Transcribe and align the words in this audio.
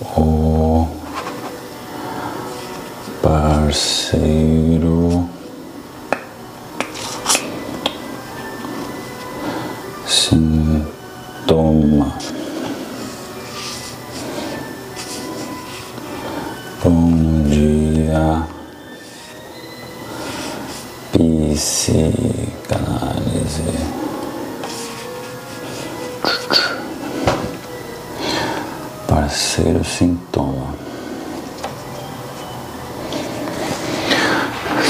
o 0.00 0.86
parceiro 3.22 4.56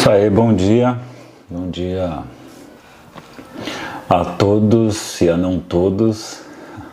Isso 0.06 0.12
aí, 0.12 0.30
bom 0.30 0.54
dia. 0.54 0.96
Bom 1.50 1.68
dia 1.68 2.22
a 4.08 4.24
todos 4.24 5.20
e 5.20 5.28
a 5.28 5.36
não 5.36 5.58
todos. 5.58 6.42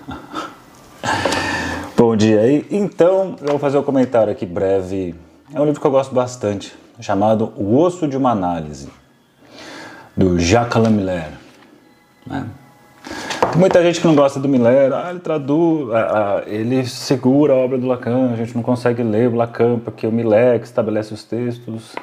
Bom 1.95 2.15
dia 2.15 2.41
aí. 2.41 2.65
Então, 2.71 3.35
eu 3.39 3.49
vou 3.49 3.59
fazer 3.59 3.77
um 3.77 3.83
comentário 3.83 4.33
aqui 4.33 4.47
breve. 4.47 5.13
É 5.53 5.61
um 5.61 5.65
livro 5.65 5.79
que 5.79 5.85
eu 5.85 5.91
gosto 5.91 6.11
bastante, 6.11 6.75
chamado 6.99 7.53
O 7.55 7.77
Osso 7.77 8.07
de 8.07 8.17
uma 8.17 8.31
Análise, 8.31 8.89
do 10.17 10.39
Jacques 10.39 10.81
Lamiller. 10.81 11.33
Né? 12.25 12.47
Tem 13.51 13.59
muita 13.59 13.83
gente 13.83 14.01
que 14.01 14.07
não 14.07 14.15
gosta 14.15 14.39
do 14.39 14.49
Miller, 14.49 14.91
ah, 14.91 15.11
ele 15.11 15.19
traduz, 15.19 15.93
ah, 15.93 16.41
ah, 16.41 16.43
ele 16.47 16.83
segura 16.87 17.53
a 17.53 17.57
obra 17.57 17.77
do 17.77 17.85
Lacan, 17.85 18.31
a 18.33 18.35
gente 18.35 18.55
não 18.55 18.63
consegue 18.63 19.03
ler 19.03 19.29
o 19.29 19.35
Lacan 19.35 19.77
porque 19.77 20.07
o 20.07 20.11
Miller 20.11 20.59
que 20.59 20.65
estabelece 20.65 21.13
os 21.13 21.23
textos. 21.23 21.93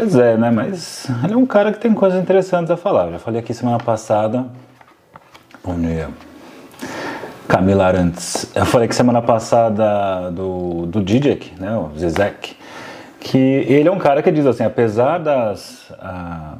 Pois 0.00 0.14
é, 0.14 0.34
né? 0.34 0.50
Mas 0.50 1.06
ele 1.22 1.34
é 1.34 1.36
um 1.36 1.44
cara 1.44 1.70
que 1.70 1.78
tem 1.78 1.92
coisas 1.92 2.18
interessantes 2.18 2.70
a 2.70 2.76
falar. 2.78 3.10
Já 3.10 3.18
falei 3.18 3.38
aqui 3.38 3.52
semana 3.52 3.76
passada. 3.76 4.46
Bom 5.62 5.78
dia. 5.78 6.08
Camila 7.46 7.84
Arantes. 7.84 8.50
Eu 8.54 8.64
falei 8.64 8.88
que 8.88 8.94
semana 8.94 9.20
passada 9.20 10.30
do, 10.30 10.86
do 10.86 11.02
Dijek, 11.02 11.52
né? 11.60 11.76
O 11.76 11.90
Zizek. 11.98 12.56
Que 13.20 13.36
ele 13.36 13.90
é 13.90 13.92
um 13.92 13.98
cara 13.98 14.22
que 14.22 14.32
diz 14.32 14.46
assim, 14.46 14.64
apesar 14.64 15.18
das. 15.18 15.92
Ah, 16.00 16.54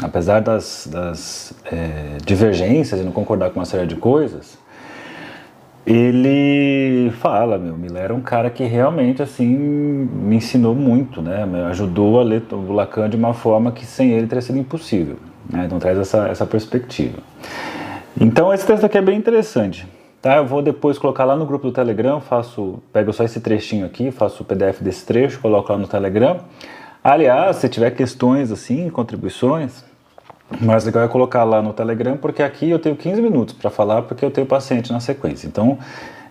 apesar 0.00 0.40
das, 0.40 0.88
das 0.88 1.52
é, 1.64 2.18
divergências 2.24 3.00
e 3.00 3.02
não 3.02 3.10
concordar 3.10 3.50
com 3.50 3.58
uma 3.58 3.66
série 3.66 3.88
de 3.88 3.96
coisas, 3.96 4.56
ele 5.90 7.10
fala, 7.12 7.56
meu, 7.56 7.74
Miller 7.74 8.02
era 8.02 8.14
um 8.14 8.20
cara 8.20 8.50
que 8.50 8.62
realmente 8.64 9.22
assim 9.22 9.46
me 9.46 10.36
ensinou 10.36 10.74
muito, 10.74 11.22
né? 11.22 11.46
Me 11.46 11.62
ajudou 11.62 12.20
a 12.20 12.22
ler 12.22 12.42
o 12.52 12.72
Lacan 12.72 13.08
de 13.08 13.16
uma 13.16 13.32
forma 13.32 13.72
que 13.72 13.86
sem 13.86 14.10
ele 14.10 14.26
teria 14.26 14.42
sido 14.42 14.58
impossível. 14.58 15.16
Né? 15.48 15.64
Então 15.64 15.78
traz 15.78 15.96
essa, 15.96 16.28
essa 16.28 16.44
perspectiva. 16.44 17.18
Então 18.20 18.52
esse 18.52 18.66
texto 18.66 18.84
aqui 18.84 18.98
é 18.98 19.00
bem 19.00 19.16
interessante. 19.16 19.86
Tá, 20.20 20.36
eu 20.36 20.44
vou 20.44 20.60
depois 20.60 20.98
colocar 20.98 21.24
lá 21.24 21.34
no 21.34 21.46
grupo 21.46 21.68
do 21.68 21.72
Telegram, 21.72 22.20
faço, 22.20 22.82
pego 22.92 23.10
só 23.12 23.24
esse 23.24 23.40
trechinho 23.40 23.86
aqui, 23.86 24.10
faço 24.10 24.42
o 24.42 24.46
PDF 24.46 24.82
desse 24.82 25.06
trecho, 25.06 25.40
coloco 25.40 25.72
lá 25.72 25.78
no 25.78 25.86
Telegram. 25.86 26.40
Aliás, 27.02 27.56
se 27.56 27.68
tiver 27.68 27.92
questões 27.92 28.52
assim, 28.52 28.90
contribuições, 28.90 29.84
mas 30.60 30.84
legal 30.84 31.04
é 31.04 31.08
colocar 31.08 31.44
lá 31.44 31.60
no 31.60 31.72
Telegram, 31.72 32.16
porque 32.16 32.42
aqui 32.42 32.70
eu 32.70 32.78
tenho 32.78 32.96
15 32.96 33.20
minutos 33.20 33.54
para 33.54 33.70
falar, 33.70 34.02
porque 34.02 34.24
eu 34.24 34.30
tenho 34.30 34.46
paciente 34.46 34.90
na 34.92 35.00
sequência. 35.00 35.46
Então, 35.46 35.78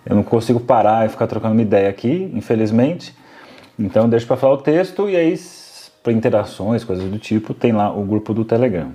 eu 0.06 0.16
não 0.16 0.24
consigo 0.24 0.60
parar 0.60 1.06
e 1.06 1.10
ficar 1.10 1.28
trocando 1.28 1.54
uma 1.54 1.62
ideia 1.62 1.90
aqui, 1.90 2.32
infelizmente. 2.34 3.16
Então, 3.78 4.10
deixo 4.10 4.26
para 4.26 4.38
falar 4.38 4.54
o 4.56 4.58
texto 4.58 5.08
e 5.08 5.16
aí, 5.16 5.40
para 6.02 6.12
interações, 6.12 6.84
coisas 6.84 7.08
do 7.10 7.20
tipo, 7.20 7.54
tem 7.54 7.72
lá 7.72 7.92
o 7.92 8.04
grupo 8.04 8.34
do 8.34 8.44
Telegram. 8.44 8.92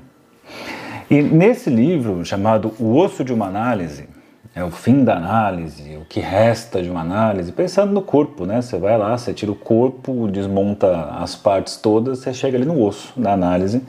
E 1.09 1.23
nesse 1.23 1.71
livro, 1.71 2.25
chamado 2.25 2.73
O 2.81 2.97
Osso 2.97 3.23
de 3.23 3.33
uma 3.33 3.47
Análise, 3.47 4.09
é 4.55 4.63
o 4.63 4.71
fim 4.71 5.03
da 5.03 5.17
análise, 5.17 5.97
o 5.97 6.05
que 6.05 6.21
resta 6.21 6.83
de 6.83 6.91
uma 6.91 7.01
análise, 7.01 7.53
pensando 7.53 7.91
no 7.91 8.03
corpo, 8.03 8.45
né? 8.45 8.61
Você 8.61 8.77
vai 8.77 8.99
lá, 8.99 9.17
você 9.17 9.33
tira 9.33 9.51
o 9.51 9.55
corpo, 9.55 10.29
desmonta 10.29 11.07
as 11.19 11.35
partes 11.35 11.77
todas, 11.77 12.19
você 12.19 12.35
chega 12.35 12.59
ali 12.59 12.67
no 12.67 12.83
osso 12.83 13.19
da 13.19 13.33
análise 13.33 13.83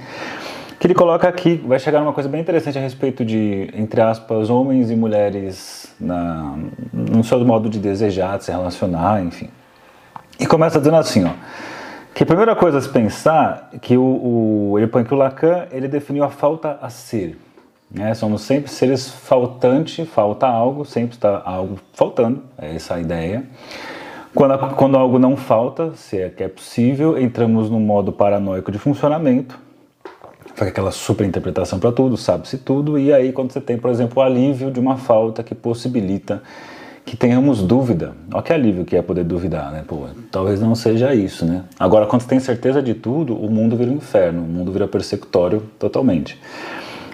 que 0.84 0.88
ele 0.88 0.96
coloca 0.96 1.30
aqui, 1.30 1.64
vai 1.66 1.80
chegar 1.80 2.02
uma 2.02 2.12
coisa 2.12 2.28
bem 2.28 2.42
interessante 2.42 2.78
a 2.78 2.82
respeito 2.82 3.24
de, 3.24 3.70
entre 3.74 4.02
aspas, 4.02 4.50
homens 4.50 4.92
e 4.92 4.98
mulheres 4.98 5.96
na, 5.98 6.58
no 6.92 7.24
seu 7.24 7.40
modo 7.46 7.70
de 7.70 7.80
desejar, 7.80 8.38
de 8.38 8.44
se 8.44 8.52
relacionar, 8.52 9.24
enfim. 9.24 9.48
E 10.38 10.46
começa 10.46 10.80
dizendo 10.80 10.98
assim, 10.98 11.24
ó, 11.24 11.30
que 12.14 12.24
a 12.24 12.26
primeira 12.26 12.54
coisa 12.54 12.80
a 12.80 12.82
se 12.82 12.90
pensar 12.90 13.70
que 13.82 13.96
o, 13.96 14.02
o 14.74 14.78
ele 14.78 14.88
põe 14.88 15.06
que 15.06 15.14
o 15.14 15.18
Lacan 15.18 15.68
ele 15.72 15.88
definiu 15.88 16.26
a 16.26 16.30
falta 16.30 16.78
a 16.82 16.90
ser. 16.90 17.38
Né? 17.90 18.14
Somos 18.14 18.42
sempre 18.42 18.70
seres 18.70 19.08
faltantes, 19.08 20.06
falta 20.10 20.48
algo, 20.48 20.84
sempre 20.84 21.16
está 21.16 21.44
algo 21.46 21.80
faltando, 21.94 22.44
é 22.58 22.76
essa 22.76 22.96
a 22.96 23.00
ideia. 23.00 23.46
Quando, 24.36 24.76
quando 24.76 24.98
algo 24.98 25.18
não 25.18 25.38
falta, 25.38 25.94
se 25.96 26.20
é 26.20 26.28
que 26.28 26.44
é 26.44 26.50
possível, 26.50 27.18
entramos 27.18 27.70
no 27.70 27.80
modo 27.80 28.12
paranoico 28.12 28.70
de 28.70 28.78
funcionamento, 28.78 29.64
faz 30.56 30.70
aquela 30.70 30.92
super 30.92 31.26
interpretação 31.26 31.80
para 31.80 31.92
tudo, 31.92 32.16
sabe-se 32.18 32.58
tudo, 32.58 32.98
e 32.98 33.12
aí 33.12 33.32
quando 33.32 33.52
você 33.52 33.62
tem, 33.62 33.78
por 33.78 33.90
exemplo, 33.90 34.22
o 34.22 34.26
alívio 34.26 34.72
de 34.72 34.80
uma 34.80 34.98
falta 34.98 35.44
que 35.44 35.56
possibilita 35.56 36.42
que 37.06 37.18
tenhamos 37.18 37.62
dúvida. 37.62 38.14
Olha 38.34 38.44
que 38.44 38.54
alívio 38.54 38.86
que 38.86 38.96
é 38.96 39.02
poder 39.02 39.24
duvidar, 39.26 39.72
né? 39.72 39.84
Pô, 39.86 40.08
talvez 40.32 40.62
não 40.62 40.74
seja 40.74 41.14
isso, 41.14 41.46
né? 41.46 41.64
Agora, 41.78 42.06
quando 42.06 42.22
você 42.22 42.30
tem 42.30 42.40
certeza 42.40 42.82
de 42.82 42.94
tudo, 42.94 43.36
o 43.36 43.50
mundo 43.52 43.76
vira 43.76 43.92
um 43.92 43.96
inferno, 43.96 44.42
o 44.42 44.48
mundo 44.48 44.72
vira 44.72 44.88
persecutório 44.88 45.64
totalmente. 45.78 46.40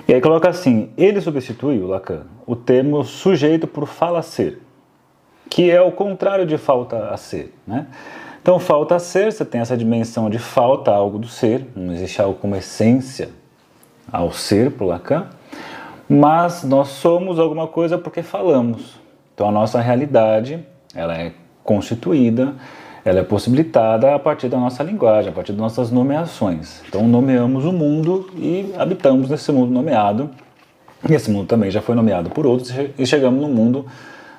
E 0.08 0.14
aí 0.14 0.22
coloca 0.22 0.50
assim, 0.50 0.90
ele 0.98 1.20
substitui, 1.22 1.80
o 1.80 1.88
Lacan, 1.88 2.22
o 2.46 2.56
termo 2.56 3.04
sujeito 3.04 3.68
por 3.68 3.88
fala 3.88 4.22
ser, 4.22 4.60
que 5.50 5.70
é 5.70 5.82
o 5.82 5.92
contrário 5.92 6.46
de 6.46 6.58
falta 6.58 7.10
a 7.10 7.18
ser, 7.18 7.54
né? 7.66 7.88
Então, 8.42 8.58
falta 8.58 8.98
ser, 9.00 9.32
você 9.32 9.44
tem 9.44 9.60
essa 9.62 9.76
dimensão 9.76 10.30
de 10.30 10.40
falta 10.40 10.92
algo 10.92 11.20
do 11.20 11.28
ser, 11.28 11.68
não 11.76 11.94
existe 11.94 12.22
algo 12.22 12.36
como 12.40 12.56
essência 12.56 13.30
ao 14.12 14.32
ser 14.32 14.72
para 14.72 14.88
Lacan, 14.88 15.28
mas 16.08 16.64
nós 16.64 16.88
somos 16.88 17.38
alguma 17.38 17.68
coisa 17.68 17.98
porque 17.98 18.24
falamos. 18.24 19.00
Então, 19.34 19.48
a 19.48 19.52
nossa 19.52 19.80
realidade 19.82 20.66
ela 20.96 21.16
é 21.16 21.34
constituída, 21.64 22.56
ela 23.04 23.20
é 23.20 23.24
possibilitada 23.24 24.16
a 24.16 24.20
partir 24.20 24.48
da 24.48 24.58
nossa 24.58 24.84
linguagem, 24.84 25.32
a 25.32 25.34
partir 25.34 25.52
das 25.52 25.62
nossas 25.62 25.92
nomeações. 25.92 26.82
Então, 26.88 27.08
nomeamos 27.08 27.66
o 27.66 27.72
mundo 27.72 28.30
e 28.36 28.74
habitamos 28.78 29.30
nesse 29.30 29.52
mundo 29.52 29.72
nomeado. 29.72 30.30
E 31.08 31.14
esse 31.14 31.30
mundo 31.30 31.48
também 31.48 31.70
já 31.70 31.82
foi 31.82 31.96
nomeado 31.96 32.30
por 32.30 32.46
outros, 32.46 32.74
e 32.98 33.06
chegamos 33.06 33.42
no 33.42 33.48
mundo 33.48 33.86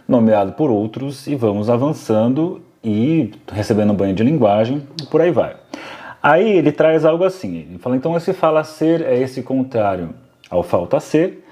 nomeado 0.07 0.53
por 0.53 0.71
outros 0.71 1.27
e 1.27 1.37
vamos 1.37 1.71
avançando 1.71 2.61
e 2.83 3.33
recebendo 3.53 3.93
banho 3.93 4.15
de 4.15 4.23
linguagem, 4.23 4.83
por 5.11 5.21
aí 5.21 5.31
vai. 5.31 5.57
Aí 6.23 6.51
ele 6.51 6.73
traz 6.73 7.05
algo 7.05 7.25
assim, 7.25 7.67
ele 7.71 7.79
fala, 7.79 7.97
então 7.97 8.17
esse 8.17 8.33
fala 8.33 8.63
ser 8.63 9.03
é 9.03 9.19
esse 9.19 9.43
contrário 9.43 10.11
ao 10.51 10.63
falta 10.63 11.01
ser, 11.01 11.47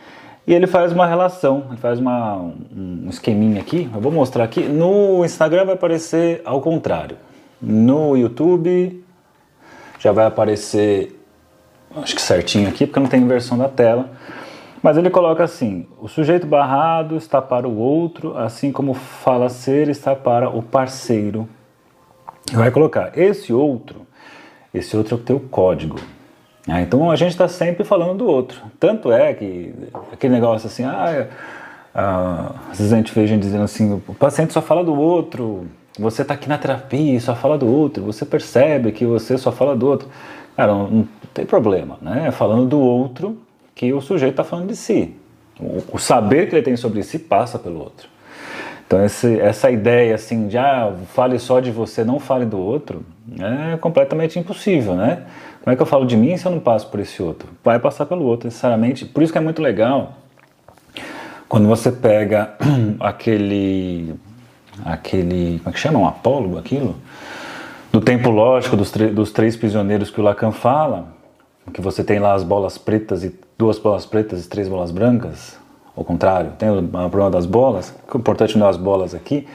e 0.47 0.55
ele 0.55 0.67
faz 0.67 0.93
uma 0.93 1.07
relação, 1.07 1.65
ele 1.69 1.77
faz 1.77 1.99
uma, 1.99 2.37
um 2.37 3.07
esqueminha 3.09 3.61
aqui, 3.61 3.89
eu 3.95 4.01
vou 4.01 4.13
mostrar 4.13 4.45
aqui, 4.45 4.61
no 4.63 5.25
Instagram 5.25 5.65
vai 5.65 5.75
aparecer 5.75 6.43
ao 6.45 6.61
contrário, 6.61 7.17
no 7.61 8.17
YouTube 8.17 9.05
já 9.99 10.13
vai 10.13 10.27
aparecer, 10.27 11.19
acho 11.97 12.15
que 12.15 12.23
certinho 12.23 12.69
aqui, 12.69 12.87
porque 12.87 13.01
não 13.01 13.09
tem 13.09 13.21
inversão 13.21 13.59
da 13.59 13.69
tela, 13.69 14.11
mas 14.83 14.97
ele 14.97 15.11
coloca 15.11 15.45
assim: 15.45 15.87
o 16.01 16.09
sujeito 16.09 16.47
barrado 16.47 17.17
está 17.17 17.41
para 17.41 17.69
o 17.69 17.77
outro, 17.77 18.37
assim 18.37 18.73
como 18.73 18.95
fala 18.95 19.49
ser 19.49 19.89
está 19.89 20.15
para 20.15 20.49
o 20.49 20.63
parceiro. 20.63 21.49
Vai 22.53 22.71
colocar 22.71 23.17
esse 23.19 23.53
outro, 23.53 24.07
esse 24.73 24.97
outro 24.97 25.17
é 25.17 25.19
o 25.19 25.23
teu 25.23 25.41
código. 25.41 25.97
Ah, 26.67 26.83
então 26.83 27.11
a 27.11 27.17
gente 27.17 27.31
está 27.31 27.49
sempre 27.49 27.85
falando 27.85 28.19
do 28.19 28.27
outro. 28.27 28.61
Tanto 28.79 29.11
é 29.11 29.33
que 29.33 29.75
aquele 30.13 30.35
negócio 30.35 30.67
assim, 30.67 30.85
ah, 30.85 31.27
ah, 31.95 32.53
às 32.71 32.79
vezes 32.79 32.93
a 32.93 32.97
gente 32.97 33.13
gente 33.27 33.43
dizendo 33.43 33.65
assim: 33.65 34.03
o 34.07 34.15
paciente 34.15 34.53
só 34.53 34.61
fala 34.61 34.85
do 34.85 34.95
outro, 34.95 35.67
você 35.99 36.23
está 36.23 36.35
aqui 36.35 36.49
na 36.49 36.59
terapia 36.59 37.17
e 37.17 37.21
só 37.21 37.35
fala 37.35 37.59
do 37.59 37.67
outro, 37.67 38.05
você 38.05 38.25
percebe 38.25 38.93
que 38.93 39.05
você 39.05 39.37
só 39.37 39.51
fala 39.51 39.75
do 39.75 39.87
outro. 39.87 40.09
Cara, 40.57 40.73
não, 40.73 40.89
não 40.89 41.09
tem 41.33 41.47
problema, 41.47 41.99
né? 42.03 42.31
Falando 42.31 42.67
do 42.67 42.79
outro, 42.79 43.39
que 43.79 43.93
o 43.93 44.01
sujeito 44.01 44.33
está 44.33 44.43
falando 44.43 44.67
de 44.67 44.77
si. 44.77 45.15
O, 45.93 45.99
saber 45.99 46.49
que 46.49 46.55
ele 46.57 46.63
tem 46.63 46.77
sobre 46.77 47.01
si 47.05 47.17
passa 47.17 47.61
pelo 47.61 47.79
outro. 47.79 48.09
Então 48.85 49.05
esse, 49.05 49.39
essa 49.41 49.71
ideia 49.71 50.17
assim 50.17 50.49
de 50.49 50.59
ah, 50.59 50.93
fale 51.15 51.39
só 51.39 51.61
de 51.61 51.71
você, 51.71 52.03
não 52.03 52.19
fale 52.19 52.45
do 52.45 52.59
outro, 52.59 53.05
é 53.39 53.77
completamente 53.77 54.37
impossível, 54.37 54.95
né? 54.95 55.27
Como 55.63 55.73
é 55.73 55.77
que 55.77 55.83
eu 55.83 55.87
falo 55.87 56.05
de 56.07 56.17
mim 56.17 56.37
se 56.37 56.45
eu 56.45 56.51
não 56.51 56.59
passo 56.59 56.89
por 56.89 56.99
esse 56.99 57.23
outro? 57.23 57.49
Vai 57.63 57.79
passar 57.79 58.07
pelo 58.07 58.25
outro, 58.25 58.49
necessariamente. 58.49 59.05
Por 59.05 59.23
isso 59.23 59.31
que 59.31 59.39
é 59.39 59.41
muito 59.41 59.63
legal 59.63 60.15
quando 61.49 61.69
você 61.69 61.93
pega 61.93 62.57
aquele 62.99 64.15
aquele, 64.85 65.59
como 65.59 65.71
é 65.71 65.73
que 65.73 65.79
chama, 65.79 66.01
um 66.01 66.07
apólogo 66.07 66.59
aquilo? 66.59 66.97
Do 67.93 68.01
tempo 68.01 68.29
lógico 68.31 68.77
dos, 68.77 68.91
dos 68.91 69.31
três 69.31 69.57
prisioneiros 69.57 70.11
que 70.11 70.21
o 70.21 70.25
Lacan 70.25 70.53
fala, 70.53 71.09
que 71.73 71.81
você 71.81 72.03
tem 72.03 72.19
lá 72.19 72.35
as 72.35 72.43
bolas 72.43 72.77
pretas 72.77 73.23
e 73.23 73.48
duas 73.59 73.79
bolas 73.79 74.07
pretas 74.07 74.45
e 74.47 74.49
três 74.49 74.69
bolas 74.69 74.93
brancas, 74.93 75.59
ao 75.97 76.05
contrário, 76.05 76.53
tem 76.57 76.71
o 76.71 76.83
problema 76.83 77.31
das 77.31 77.45
bolas, 77.45 77.93
o 78.15 78.17
importante 78.17 78.57
não 78.57 78.67
é 78.67 78.71
as 78.71 78.77
bolas 78.77 79.17
aqui, 79.17 79.49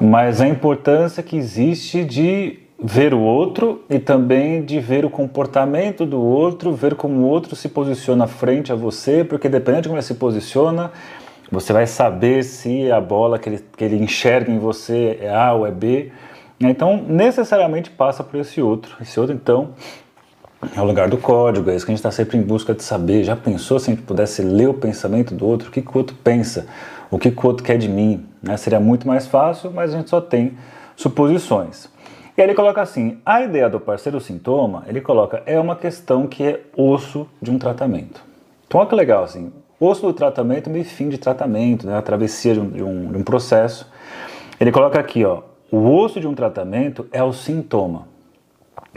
mas 0.00 0.40
a 0.40 0.48
importância 0.48 1.22
que 1.22 1.36
existe 1.36 2.02
de 2.02 2.58
ver 2.82 3.12
o 3.12 3.20
outro 3.20 3.82
e 3.88 3.98
também 3.98 4.64
de 4.64 4.80
ver 4.80 5.04
o 5.04 5.10
comportamento 5.10 6.06
do 6.06 6.20
outro, 6.20 6.72
ver 6.72 6.94
como 6.94 7.20
o 7.20 7.28
outro 7.28 7.54
se 7.54 7.68
posiciona 7.68 8.26
frente 8.26 8.72
a 8.72 8.74
você, 8.74 9.22
porque 9.22 9.48
dependendo 9.48 9.82
de 9.82 9.88
como 9.88 9.98
ele 9.98 10.06
se 10.06 10.14
posiciona, 10.14 10.90
você 11.50 11.72
vai 11.72 11.86
saber 11.86 12.42
se 12.42 12.90
a 12.90 13.00
bola 13.00 13.38
que 13.38 13.48
ele, 13.48 13.64
que 13.76 13.84
ele 13.84 13.96
enxerga 13.96 14.50
em 14.50 14.58
você 14.58 15.18
é 15.20 15.34
A 15.34 15.52
ou 15.52 15.66
é 15.66 15.70
B. 15.70 16.10
Então, 16.58 17.04
necessariamente 17.06 17.90
passa 17.90 18.24
por 18.24 18.40
esse 18.40 18.60
outro. 18.60 18.96
Esse 19.00 19.20
outro, 19.20 19.34
então, 19.34 19.70
é 20.74 20.80
o 20.80 20.84
lugar 20.84 21.08
do 21.08 21.18
código, 21.18 21.70
é 21.70 21.76
isso 21.76 21.84
que 21.84 21.92
a 21.92 21.94
gente 21.94 21.98
está 21.98 22.10
sempre 22.10 22.38
em 22.38 22.42
busca 22.42 22.74
de 22.74 22.82
saber. 22.82 23.24
Já 23.24 23.36
pensou 23.36 23.78
se 23.78 23.90
a 23.90 23.94
gente 23.94 24.04
pudesse 24.04 24.42
ler 24.42 24.68
o 24.68 24.74
pensamento 24.74 25.34
do 25.34 25.46
outro? 25.46 25.68
O 25.68 25.70
que, 25.70 25.82
que 25.82 25.88
o 25.88 25.98
outro 25.98 26.16
pensa? 26.24 26.66
O 27.10 27.18
que, 27.18 27.30
que 27.30 27.44
o 27.44 27.46
outro 27.46 27.62
quer 27.62 27.76
de 27.76 27.88
mim? 27.88 28.26
Né? 28.42 28.56
Seria 28.56 28.80
muito 28.80 29.06
mais 29.06 29.26
fácil, 29.26 29.70
mas 29.70 29.92
a 29.92 29.98
gente 29.98 30.10
só 30.10 30.20
tem 30.20 30.56
suposições. 30.96 31.88
E 32.36 32.40
aí 32.40 32.46
ele 32.46 32.54
coloca 32.54 32.80
assim: 32.80 33.18
a 33.24 33.42
ideia 33.42 33.68
do 33.68 33.78
parceiro 33.78 34.20
sintoma, 34.20 34.84
ele 34.86 35.00
coloca, 35.00 35.42
é 35.46 35.60
uma 35.60 35.76
questão 35.76 36.26
que 36.26 36.42
é 36.42 36.60
osso 36.76 37.26
de 37.40 37.50
um 37.50 37.58
tratamento. 37.58 38.22
Então 38.66 38.80
olha 38.80 38.88
que 38.88 38.94
legal 38.94 39.24
assim: 39.24 39.52
osso 39.78 40.02
do 40.02 40.12
tratamento 40.12 40.70
meio 40.70 40.84
fim 40.84 41.08
de 41.08 41.18
tratamento, 41.18 41.86
né? 41.86 41.96
a 41.96 42.02
travessia 42.02 42.54
de 42.54 42.60
um, 42.60 42.68
de, 42.70 42.82
um, 42.82 43.12
de 43.12 43.18
um 43.18 43.22
processo. 43.22 43.90
Ele 44.58 44.72
coloca 44.72 44.98
aqui, 44.98 45.24
ó, 45.24 45.42
o 45.70 45.94
osso 45.94 46.18
de 46.18 46.26
um 46.26 46.34
tratamento 46.34 47.06
é 47.12 47.22
o 47.22 47.32
sintoma. 47.32 48.15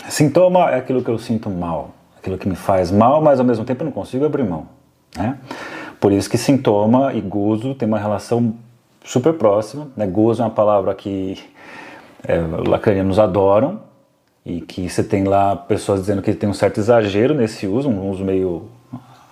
Sintoma 0.07 0.71
é 0.71 0.77
aquilo 0.77 1.03
que 1.03 1.09
eu 1.09 1.17
sinto 1.17 1.49
mal, 1.49 1.91
aquilo 2.17 2.37
que 2.37 2.47
me 2.47 2.55
faz 2.55 2.91
mal, 2.91 3.21
mas 3.21 3.39
ao 3.39 3.45
mesmo 3.45 3.65
tempo 3.65 3.83
eu 3.83 3.85
não 3.85 3.91
consigo 3.91 4.25
abrir 4.25 4.43
mão. 4.43 4.67
Né? 5.17 5.37
Por 5.99 6.11
isso 6.11 6.29
que 6.29 6.37
sintoma 6.37 7.13
e 7.13 7.21
gozo 7.21 7.75
tem 7.75 7.87
uma 7.87 7.99
relação 7.99 8.55
super 9.03 9.33
próxima. 9.33 9.87
Né? 9.95 10.07
Gozo 10.07 10.41
é 10.41 10.45
uma 10.45 10.51
palavra 10.51 10.93
que 10.93 11.37
é, 12.23 12.37
lacanianos 12.67 13.19
adoram 13.19 13.81
e 14.45 14.61
que 14.61 14.89
você 14.89 15.03
tem 15.03 15.23
lá 15.25 15.55
pessoas 15.55 16.01
dizendo 16.01 16.21
que 16.21 16.33
tem 16.33 16.49
um 16.49 16.53
certo 16.53 16.79
exagero 16.79 17.33
nesse 17.33 17.67
uso, 17.67 17.89
um 17.89 18.09
uso 18.09 18.23
meio 18.23 18.69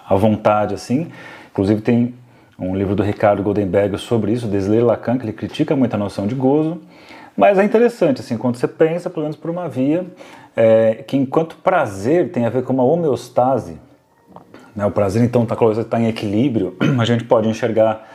à 0.08 0.16
vontade 0.16 0.74
assim. 0.74 1.08
Inclusive 1.52 1.82
tem 1.82 2.14
um 2.60 2.76
livro 2.76 2.96
do 2.96 3.04
Ricardo 3.04 3.44
Goldenberg 3.44 3.98
sobre 3.98 4.32
isso, 4.32 4.48
Desler 4.48 4.84
Lacan, 4.84 5.18
que 5.18 5.26
ele 5.26 5.34
critica 5.34 5.76
muito 5.76 5.94
a 5.94 5.98
noção 5.98 6.28
de 6.28 6.36
gozo. 6.36 6.82
Mas 7.38 7.60
é 7.60 7.64
interessante, 7.64 8.22
assim, 8.22 8.36
quando 8.36 8.56
você 8.56 8.68
pensa, 8.68 9.12
pelo 9.12 9.22
menos 9.22 9.38
por 9.38 9.52
uma 9.52 9.70
via, 9.70 10.08
é, 10.56 11.04
que 11.08 11.16
enquanto 11.16 11.56
prazer 11.58 12.32
tem 12.32 12.46
a 12.48 12.50
ver 12.50 12.64
com 12.64 12.74
uma 12.74 12.84
homeostase, 12.84 13.78
né, 14.76 14.84
o 14.88 14.92
prazer 14.92 15.24
então 15.24 15.44
está 15.44 15.56
tá 15.88 16.00
em 16.00 16.08
equilíbrio, 16.08 16.76
a 17.00 17.06
gente 17.06 17.24
pode 17.26 17.48
enxergar 17.48 18.10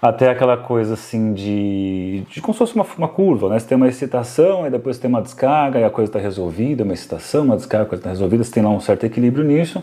até 0.00 0.30
aquela 0.30 0.56
coisa 0.56 0.94
assim 0.94 1.32
de, 1.32 2.22
de 2.30 2.40
como 2.42 2.52
se 2.52 2.58
fosse 2.58 2.74
uma, 2.74 2.86
uma 2.96 3.08
curva, 3.08 3.48
né? 3.48 3.58
Você 3.58 3.66
tem 3.66 3.76
uma 3.76 3.88
excitação, 3.88 4.66
e 4.66 4.70
depois 4.70 4.98
tem 4.98 5.08
uma 5.08 5.22
descarga, 5.22 5.80
e 5.80 5.84
a 5.84 5.90
coisa 5.90 6.08
está 6.10 6.18
resolvida, 6.18 6.84
uma 6.84 6.92
excitação, 6.92 7.44
uma 7.44 7.56
descarga, 7.56 7.84
a 7.84 7.88
coisa 7.88 8.00
está 8.00 8.10
resolvida, 8.10 8.44
você 8.44 8.52
tem 8.52 8.62
lá 8.62 8.70
um 8.70 8.80
certo 8.80 9.04
equilíbrio 9.04 9.44
nisso. 9.44 9.82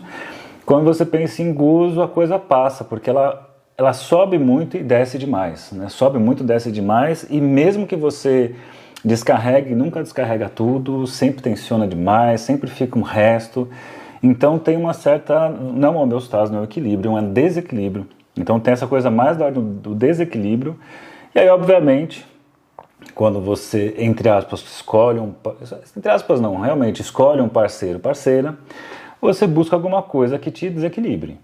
Quando 0.64 0.84
você 0.84 1.04
pensa 1.04 1.42
em 1.42 1.52
gozo, 1.52 2.00
a 2.00 2.08
coisa 2.08 2.38
passa, 2.38 2.82
porque 2.82 3.10
ela, 3.10 3.45
ela 3.76 3.92
sobe 3.92 4.38
muito 4.38 4.76
e 4.76 4.82
desce 4.82 5.18
demais, 5.18 5.70
né? 5.72 5.88
Sobe 5.88 6.18
muito, 6.18 6.42
desce 6.42 6.72
demais, 6.72 7.26
e 7.28 7.40
mesmo 7.40 7.86
que 7.86 7.96
você 7.96 8.54
descarregue, 9.04 9.74
nunca 9.74 10.02
descarrega 10.02 10.48
tudo, 10.48 11.06
sempre 11.06 11.42
tensiona 11.42 11.86
demais, 11.86 12.40
sempre 12.40 12.70
fica 12.70 12.98
um 12.98 13.02
resto. 13.02 13.68
Então 14.22 14.58
tem 14.58 14.76
uma 14.76 14.92
certa, 14.92 15.48
não 15.48 15.96
homeostase, 15.96 16.50
não 16.50 16.60
é 16.60 16.62
um 16.62 16.64
equilíbrio, 16.64 17.16
é 17.16 17.20
um 17.20 17.32
desequilíbrio 17.32 18.06
então 18.36 18.60
tem 18.60 18.72
essa 18.72 18.86
coisa 18.86 19.10
mais 19.10 19.36
do, 19.36 19.60
do 19.60 19.94
desequilíbrio. 19.94 20.78
E 21.34 21.38
aí, 21.38 21.48
obviamente, 21.48 22.26
quando 23.14 23.40
você, 23.40 23.94
entre 23.98 24.28
aspas, 24.28 24.60
escolhe 24.60 25.18
um. 25.18 25.34
Entre 25.96 26.10
aspas, 26.10 26.40
não, 26.40 26.60
realmente 26.60 27.00
escolhe 27.00 27.40
um 27.40 27.48
parceiro, 27.48 27.98
parceira, 27.98 28.56
você 29.20 29.46
busca 29.46 29.74
alguma 29.74 30.02
coisa 30.02 30.38
que 30.38 30.50
te 30.50 30.68
desequilibre. 30.68 31.38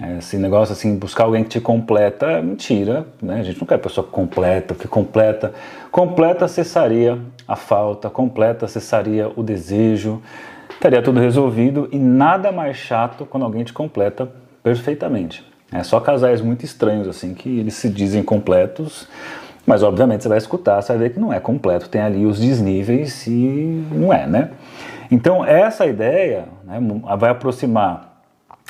É, 0.00 0.18
esse 0.18 0.36
negócio 0.36 0.74
assim, 0.74 0.96
buscar 0.96 1.24
alguém 1.24 1.42
que 1.42 1.48
te 1.48 1.60
completa, 1.60 2.26
é 2.26 2.42
mentira, 2.42 3.06
né? 3.22 3.40
A 3.40 3.42
gente 3.42 3.58
não 3.58 3.66
quer 3.66 3.78
pessoa 3.78 4.06
completa, 4.06 4.74
porque 4.74 4.86
completa, 4.86 5.54
completa 5.90 6.46
cessaria 6.46 7.18
a 7.48 7.56
falta, 7.56 8.10
completa 8.10 8.68
cessaria 8.68 9.30
o 9.34 9.42
desejo, 9.42 10.20
estaria 10.70 11.00
tudo 11.00 11.18
resolvido 11.18 11.88
e 11.90 11.98
nada 11.98 12.52
mais 12.52 12.76
chato 12.76 13.24
quando 13.24 13.44
alguém 13.44 13.64
te 13.64 13.72
completa 13.72 14.30
perfeitamente. 14.62 15.42
É 15.72 15.82
só 15.82 15.98
casais 15.98 16.42
muito 16.42 16.64
estranhos, 16.64 17.08
assim, 17.08 17.32
que 17.32 17.58
eles 17.58 17.74
se 17.74 17.88
dizem 17.88 18.22
completos, 18.22 19.08
mas 19.66 19.82
obviamente 19.82 20.22
você 20.22 20.28
vai 20.28 20.38
escutar, 20.38 20.82
você 20.82 20.92
vai 20.92 21.08
ver 21.08 21.14
que 21.14 21.20
não 21.20 21.32
é 21.32 21.40
completo, 21.40 21.88
tem 21.88 22.02
ali 22.02 22.26
os 22.26 22.38
desníveis 22.38 23.26
e 23.26 23.82
não 23.90 24.12
é, 24.12 24.26
né? 24.26 24.50
Então, 25.10 25.44
essa 25.44 25.86
ideia 25.86 26.44
né, 26.64 26.78
vai 27.16 27.30
aproximar 27.30 28.15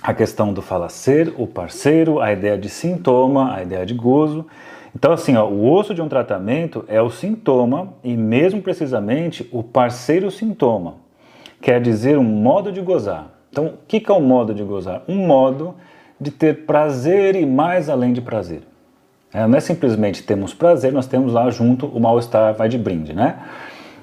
a 0.02 0.14
questão 0.14 0.52
do 0.52 0.62
falacer, 0.62 1.32
o 1.36 1.46
parceiro, 1.46 2.20
a 2.20 2.32
ideia 2.32 2.56
de 2.56 2.68
sintoma, 2.68 3.54
a 3.54 3.62
ideia 3.62 3.84
de 3.84 3.94
gozo. 3.94 4.46
Então, 4.94 5.12
assim, 5.12 5.36
ó, 5.36 5.46
o 5.46 5.70
osso 5.72 5.94
de 5.94 6.00
um 6.00 6.08
tratamento 6.08 6.84
é 6.88 7.00
o 7.02 7.10
sintoma 7.10 7.94
e, 8.02 8.16
mesmo 8.16 8.62
precisamente, 8.62 9.48
o 9.52 9.62
parceiro 9.62 10.30
sintoma. 10.30 10.94
Quer 11.60 11.80
dizer, 11.80 12.18
um 12.18 12.24
modo 12.24 12.70
de 12.70 12.80
gozar. 12.80 13.30
Então, 13.50 13.66
o 13.66 13.72
que 13.86 14.02
é 14.06 14.12
um 14.12 14.20
modo 14.20 14.54
de 14.54 14.62
gozar? 14.62 15.02
Um 15.08 15.26
modo 15.26 15.74
de 16.20 16.30
ter 16.30 16.66
prazer 16.66 17.34
e 17.34 17.44
mais 17.44 17.88
além 17.88 18.12
de 18.12 18.20
prazer. 18.20 18.62
É, 19.32 19.46
não 19.46 19.58
é 19.58 19.60
simplesmente 19.60 20.22
temos 20.22 20.54
prazer, 20.54 20.92
nós 20.92 21.06
temos 21.06 21.32
lá 21.32 21.50
junto 21.50 21.86
o 21.86 22.00
mal-estar 22.00 22.54
vai 22.54 22.68
de 22.68 22.78
brinde, 22.78 23.12
né? 23.12 23.38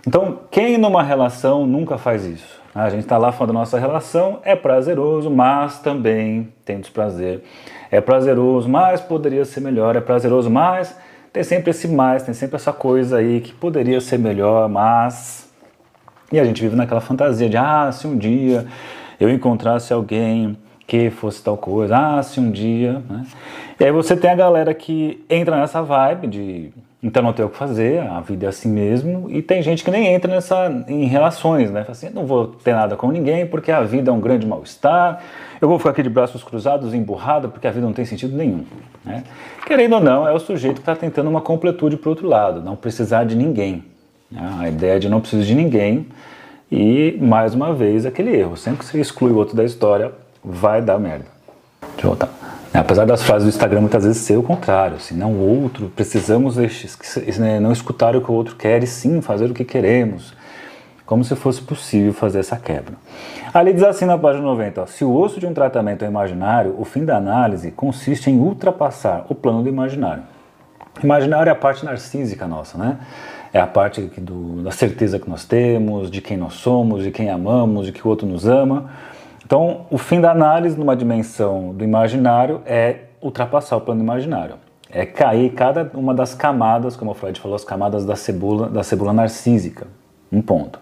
Então, 0.05 0.39
quem 0.51 0.77
numa 0.77 1.01
relação 1.01 1.65
nunca 1.65 1.97
faz 1.97 2.25
isso? 2.25 2.62
A 2.75 2.89
gente 2.89 3.01
está 3.01 3.17
lá 3.19 3.31
falando 3.31 3.53
da 3.53 3.59
nossa 3.59 3.77
relação, 3.77 4.39
é 4.43 4.55
prazeroso, 4.55 5.29
mas 5.29 5.77
também 5.79 6.51
tem 6.65 6.79
desprazer. 6.79 7.43
É 7.91 8.01
prazeroso, 8.01 8.67
mas 8.67 8.99
poderia 8.99 9.45
ser 9.45 9.59
melhor. 9.59 9.95
É 9.95 10.01
prazeroso, 10.01 10.49
mas 10.49 10.97
tem 11.31 11.43
sempre 11.43 11.69
esse 11.69 11.87
mais, 11.87 12.23
tem 12.23 12.33
sempre 12.33 12.55
essa 12.55 12.73
coisa 12.73 13.17
aí 13.17 13.41
que 13.41 13.53
poderia 13.53 14.01
ser 14.01 14.17
melhor, 14.17 14.67
mas. 14.67 15.51
E 16.31 16.39
a 16.39 16.43
gente 16.43 16.61
vive 16.63 16.75
naquela 16.75 17.01
fantasia 17.01 17.47
de, 17.47 17.57
ah, 17.57 17.91
se 17.91 18.07
um 18.07 18.17
dia 18.17 18.65
eu 19.19 19.29
encontrasse 19.29 19.93
alguém 19.93 20.57
que 20.87 21.11
fosse 21.11 21.43
tal 21.43 21.55
coisa, 21.55 21.95
ah, 21.95 22.23
se 22.23 22.39
um 22.39 22.49
dia, 22.49 23.03
né? 23.07 23.25
E 23.79 23.83
aí 23.83 23.91
você 23.91 24.15
tem 24.17 24.31
a 24.31 24.35
galera 24.35 24.73
que 24.73 25.23
entra 25.29 25.57
nessa 25.57 25.81
vibe 25.81 26.27
de 26.27 26.73
então 27.03 27.21
não 27.21 27.33
tem 27.33 27.43
o 27.43 27.49
que 27.49 27.57
fazer, 27.57 27.99
a 27.99 28.21
vida 28.21 28.45
é 28.45 28.49
assim 28.49 28.69
mesmo, 28.69 29.29
e 29.29 29.41
tem 29.41 29.61
gente 29.61 29.83
que 29.83 29.91
nem 29.91 30.07
entra 30.07 30.33
nessa 30.33 30.71
em 30.87 31.03
relações, 31.03 31.69
né? 31.69 31.81
Fala 31.81 31.91
assim, 31.91 32.09
não 32.09 32.25
vou 32.25 32.47
ter 32.47 32.73
nada 32.73 32.95
com 32.95 33.11
ninguém 33.11 33.45
porque 33.45 33.69
a 33.73 33.81
vida 33.81 34.09
é 34.09 34.13
um 34.13 34.21
grande 34.21 34.47
mal-estar, 34.47 35.21
eu 35.59 35.67
vou 35.67 35.77
ficar 35.77 35.89
aqui 35.89 36.01
de 36.01 36.09
braços 36.09 36.41
cruzados, 36.43 36.93
emburrado, 36.93 37.49
porque 37.49 37.67
a 37.67 37.71
vida 37.71 37.85
não 37.85 37.91
tem 37.91 38.05
sentido 38.05 38.37
nenhum. 38.37 38.63
Né? 39.03 39.25
Querendo 39.67 39.95
ou 39.95 40.01
não, 40.01 40.25
é 40.25 40.31
o 40.31 40.39
sujeito 40.39 40.75
que 40.75 40.81
está 40.81 40.95
tentando 40.95 41.29
uma 41.29 41.41
completude 41.41 41.97
para 41.97 42.07
o 42.07 42.11
outro 42.11 42.27
lado, 42.27 42.61
não 42.61 42.77
precisar 42.77 43.25
de 43.25 43.35
ninguém. 43.35 43.83
Né? 44.31 44.57
A 44.59 44.69
ideia 44.69 44.97
de 44.97 45.09
não 45.09 45.19
preciso 45.19 45.43
de 45.43 45.55
ninguém, 45.55 46.07
e 46.71 47.17
mais 47.21 47.53
uma 47.53 47.73
vez 47.73 48.05
aquele 48.05 48.33
erro, 48.33 48.55
sempre 48.55 48.79
que 48.79 48.85
você 48.85 49.01
exclui 49.01 49.31
o 49.31 49.35
outro 49.35 49.57
da 49.57 49.65
história, 49.65 50.13
vai 50.41 50.81
dar 50.81 50.97
merda. 50.97 51.25
Deixa 51.81 52.07
eu 52.07 52.09
voltar. 52.11 52.42
É, 52.73 52.79
apesar 52.79 53.05
das 53.05 53.21
frases 53.21 53.43
do 53.43 53.49
Instagram 53.49 53.81
muitas 53.81 54.03
vezes 54.03 54.21
ser 54.23 54.35
o 54.35 54.41
contrário, 54.41 54.95
assim, 54.95 55.15
não 55.15 55.31
o 55.31 55.61
outro, 55.61 55.91
precisamos 55.95 56.57
né, 57.37 57.59
não 57.59 57.71
escutar 57.71 58.15
o 58.15 58.21
que 58.21 58.31
o 58.31 58.33
outro 58.33 58.55
quer 58.55 58.81
e 58.81 58.87
sim 58.87 59.21
fazer 59.21 59.45
o 59.51 59.53
que 59.53 59.63
queremos, 59.63 60.33
como 61.05 61.23
se 61.23 61.35
fosse 61.35 61.61
possível 61.61 62.11
fazer 62.13 62.39
essa 62.39 62.57
quebra. 62.57 62.95
Ali 63.53 63.73
diz 63.73 63.83
assim 63.83 64.05
na 64.05 64.17
página 64.17 64.43
90, 64.43 64.81
ó, 64.81 64.85
se 64.87 65.05
o 65.05 65.13
osso 65.13 65.39
de 65.39 65.45
um 65.45 65.53
tratamento 65.53 66.03
é 66.03 66.07
imaginário, 66.07 66.75
o 66.79 66.83
fim 66.83 67.05
da 67.05 67.15
análise 67.15 67.69
consiste 67.69 68.31
em 68.31 68.39
ultrapassar 68.39 69.27
o 69.29 69.35
plano 69.35 69.61
do 69.61 69.69
imaginário. 69.69 70.23
Imaginário 71.03 71.49
é 71.49 71.51
a 71.51 71.55
parte 71.55 71.85
narcísica 71.85 72.47
nossa, 72.47 72.77
né? 72.77 72.97
É 73.53 73.59
a 73.59 73.67
parte 73.67 74.01
do, 74.01 74.63
da 74.63 74.71
certeza 74.71 75.19
que 75.19 75.29
nós 75.29 75.45
temos, 75.45 76.09
de 76.09 76.21
quem 76.21 76.37
nós 76.37 76.53
somos, 76.53 77.03
de 77.03 77.11
quem 77.11 77.29
amamos, 77.29 77.85
de 77.85 77.91
que 77.91 78.03
o 78.03 78.09
outro 78.09 78.27
nos 78.27 78.47
ama, 78.47 78.89
então, 79.53 79.85
o 79.91 79.99
fim 79.99 80.19
da 80.19 80.31
análise 80.31 80.75
numa 80.75 80.95
dimensão 80.95 81.75
do 81.75 81.83
imaginário 81.83 82.63
é 82.65 83.01
ultrapassar 83.21 83.77
o 83.77 83.81
plano 83.81 84.01
imaginário. 84.01 84.55
É 84.89 85.05
cair 85.05 85.51
cada 85.51 85.91
uma 85.93 86.11
das 86.11 86.33
camadas, 86.33 86.95
como 86.95 87.11
o 87.11 87.13
Freud 87.13 87.39
falou, 87.39 87.55
as 87.55 87.63
camadas 87.63 88.03
da 88.03 88.15
cebola, 88.15 88.67
da 88.67 88.81
cebola 88.81 89.13
narcísica. 89.13 89.85
Um 90.31 90.41
ponto. 90.41 90.79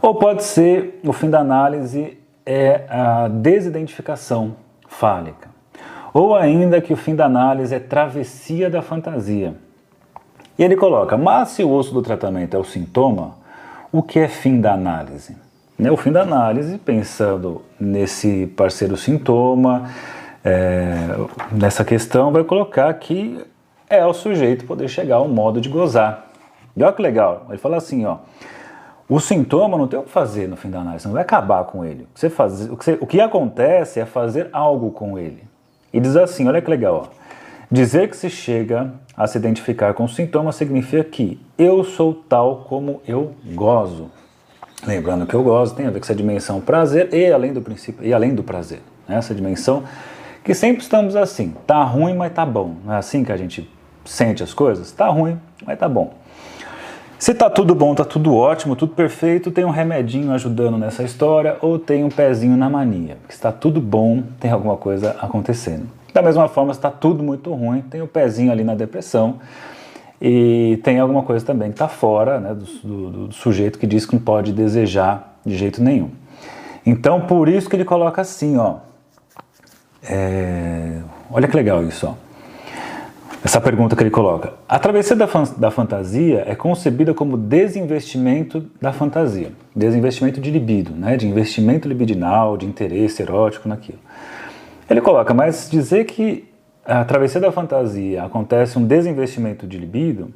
Ou 0.00 0.14
pode 0.14 0.44
ser 0.44 1.00
o 1.04 1.12
fim 1.12 1.28
da 1.28 1.40
análise 1.40 2.16
é 2.46 2.84
a 2.88 3.26
desidentificação 3.26 4.54
fálica. 4.86 5.48
Ou 6.12 6.36
ainda 6.36 6.80
que 6.80 6.92
o 6.92 6.96
fim 6.96 7.16
da 7.16 7.24
análise 7.24 7.74
é 7.74 7.80
travessia 7.80 8.70
da 8.70 8.80
fantasia. 8.80 9.56
E 10.56 10.62
ele 10.62 10.76
coloca: 10.76 11.16
mas 11.16 11.48
se 11.48 11.64
o 11.64 11.72
osso 11.72 11.92
do 11.92 12.00
tratamento 12.00 12.54
é 12.54 12.60
o 12.60 12.64
sintoma, 12.64 13.34
o 13.90 14.04
que 14.04 14.20
é 14.20 14.28
fim 14.28 14.60
da 14.60 14.72
análise? 14.72 15.42
Né, 15.78 15.90
o 15.90 15.96
fim 15.96 16.12
da 16.12 16.22
análise, 16.22 16.78
pensando 16.78 17.62
nesse 17.80 18.46
parceiro 18.56 18.96
sintoma, 18.96 19.90
é, 20.44 21.08
nessa 21.50 21.84
questão, 21.84 22.30
vai 22.30 22.44
colocar 22.44 22.92
que 22.94 23.44
é 23.88 24.04
o 24.06 24.12
sujeito 24.12 24.64
poder 24.66 24.88
chegar 24.88 25.16
ao 25.16 25.28
modo 25.28 25.60
de 25.60 25.68
gozar. 25.68 26.26
E 26.76 26.82
olha 26.82 26.92
que 26.92 27.02
legal, 27.02 27.46
ele 27.48 27.58
fala 27.58 27.76
assim: 27.76 28.04
ó, 28.04 28.18
o 29.08 29.18
sintoma 29.18 29.76
não 29.76 29.88
tem 29.88 29.98
o 29.98 30.04
que 30.04 30.10
fazer 30.10 30.48
no 30.48 30.56
fim 30.56 30.70
da 30.70 30.80
análise, 30.80 31.06
não 31.06 31.14
vai 31.14 31.22
acabar 31.22 31.64
com 31.64 31.84
ele. 31.84 32.04
O 32.04 32.18
que, 32.18 32.28
faz, 32.28 32.68
o, 32.68 32.76
que 32.76 32.84
você, 32.84 32.98
o 33.00 33.06
que 33.06 33.20
acontece 33.20 33.98
é 33.98 34.04
fazer 34.04 34.48
algo 34.52 34.90
com 34.92 35.18
ele. 35.18 35.42
E 35.92 35.98
diz 35.98 36.16
assim: 36.16 36.46
olha 36.46 36.62
que 36.62 36.70
legal, 36.70 37.10
ó. 37.10 37.24
Dizer 37.70 38.08
que 38.08 38.16
se 38.16 38.30
chega 38.30 38.92
a 39.16 39.26
se 39.26 39.38
identificar 39.38 39.94
com 39.94 40.04
o 40.04 40.08
sintoma 40.08 40.52
significa 40.52 41.02
que 41.02 41.40
eu 41.58 41.82
sou 41.82 42.14
tal 42.14 42.64
como 42.68 43.00
eu 43.06 43.32
gozo. 43.54 44.10
Lembrando 44.86 45.26
que 45.26 45.34
eu 45.34 45.42
gozo 45.42 45.74
tem 45.74 45.86
a 45.86 45.90
ver 45.90 45.98
com 45.98 46.04
essa 46.04 46.14
dimensão 46.14 46.60
prazer 46.60 47.12
e 47.12 47.32
além 47.32 47.52
do 47.52 47.62
princípio 47.62 48.04
e 48.04 48.12
além 48.12 48.34
do 48.34 48.42
prazer. 48.42 48.80
Né? 49.08 49.16
Essa 49.16 49.34
dimensão 49.34 49.84
que 50.44 50.52
sempre 50.52 50.82
estamos 50.82 51.16
assim, 51.16 51.54
tá 51.66 51.82
ruim, 51.82 52.14
mas 52.14 52.32
tá 52.32 52.44
bom. 52.44 52.76
Não 52.84 52.92
é 52.92 52.98
assim 52.98 53.24
que 53.24 53.32
a 53.32 53.36
gente 53.36 53.68
sente 54.04 54.42
as 54.42 54.52
coisas? 54.52 54.92
Tá 54.92 55.08
ruim, 55.08 55.38
mas 55.64 55.78
tá 55.78 55.88
bom. 55.88 56.12
Se 57.18 57.32
tá 57.32 57.48
tudo 57.48 57.74
bom, 57.74 57.94
tá 57.94 58.04
tudo 58.04 58.34
ótimo, 58.34 58.76
tudo 58.76 58.94
perfeito, 58.94 59.50
tem 59.50 59.64
um 59.64 59.70
remedinho 59.70 60.30
ajudando 60.32 60.76
nessa 60.76 61.02
história 61.02 61.56
ou 61.62 61.78
tem 61.78 62.04
um 62.04 62.10
pezinho 62.10 62.54
na 62.54 62.68
mania. 62.68 63.16
Se 63.28 63.36
está 63.36 63.50
tudo 63.50 63.80
bom, 63.80 64.22
tem 64.38 64.50
alguma 64.50 64.76
coisa 64.76 65.16
acontecendo. 65.18 65.86
Da 66.12 66.20
mesma 66.20 66.46
forma, 66.48 66.74
se 66.74 66.78
está 66.78 66.90
tudo 66.90 67.22
muito 67.22 67.52
ruim, 67.54 67.80
tem 67.80 68.02
o 68.02 68.06
pezinho 68.06 68.52
ali 68.52 68.62
na 68.62 68.74
depressão 68.74 69.38
e 70.26 70.78
tem 70.78 70.98
alguma 70.98 71.22
coisa 71.22 71.44
também 71.44 71.68
que 71.68 71.74
está 71.74 71.86
fora 71.86 72.40
né, 72.40 72.54
do, 72.54 72.64
do, 72.64 73.26
do 73.26 73.34
sujeito 73.34 73.78
que 73.78 73.86
diz 73.86 74.06
que 74.06 74.14
não 74.14 74.22
pode 74.22 74.54
desejar 74.54 75.36
de 75.44 75.54
jeito 75.54 75.82
nenhum. 75.82 76.08
Então, 76.86 77.20
por 77.20 77.46
isso 77.46 77.68
que 77.68 77.76
ele 77.76 77.84
coloca 77.84 78.22
assim, 78.22 78.56
ó. 78.56 78.76
É, 80.02 81.02
olha 81.30 81.46
que 81.46 81.54
legal 81.54 81.84
isso, 81.84 82.06
ó. 82.06 82.14
Essa 83.44 83.60
pergunta 83.60 83.94
que 83.94 84.02
ele 84.02 84.10
coloca. 84.10 84.54
A 84.66 84.78
travessia 84.78 85.14
da, 85.14 85.26
fan 85.26 85.44
da 85.58 85.70
fantasia 85.70 86.42
é 86.46 86.54
concebida 86.54 87.12
como 87.12 87.36
desinvestimento 87.36 88.64
da 88.80 88.94
fantasia, 88.94 89.52
desinvestimento 89.76 90.40
de 90.40 90.50
libido, 90.50 90.92
né? 90.92 91.18
de 91.18 91.28
investimento 91.28 91.86
libidinal, 91.86 92.56
de 92.56 92.64
interesse 92.64 93.20
erótico 93.20 93.68
naquilo. 93.68 93.98
Ele 94.88 95.02
coloca, 95.02 95.34
mas 95.34 95.68
dizer 95.70 96.04
que 96.04 96.48
a 96.86 97.04
travessia 97.04 97.40
da 97.40 97.50
fantasia 97.50 98.22
acontece 98.22 98.78
um 98.78 98.86
desinvestimento 98.86 99.66
de 99.66 99.78
libido, 99.78 100.32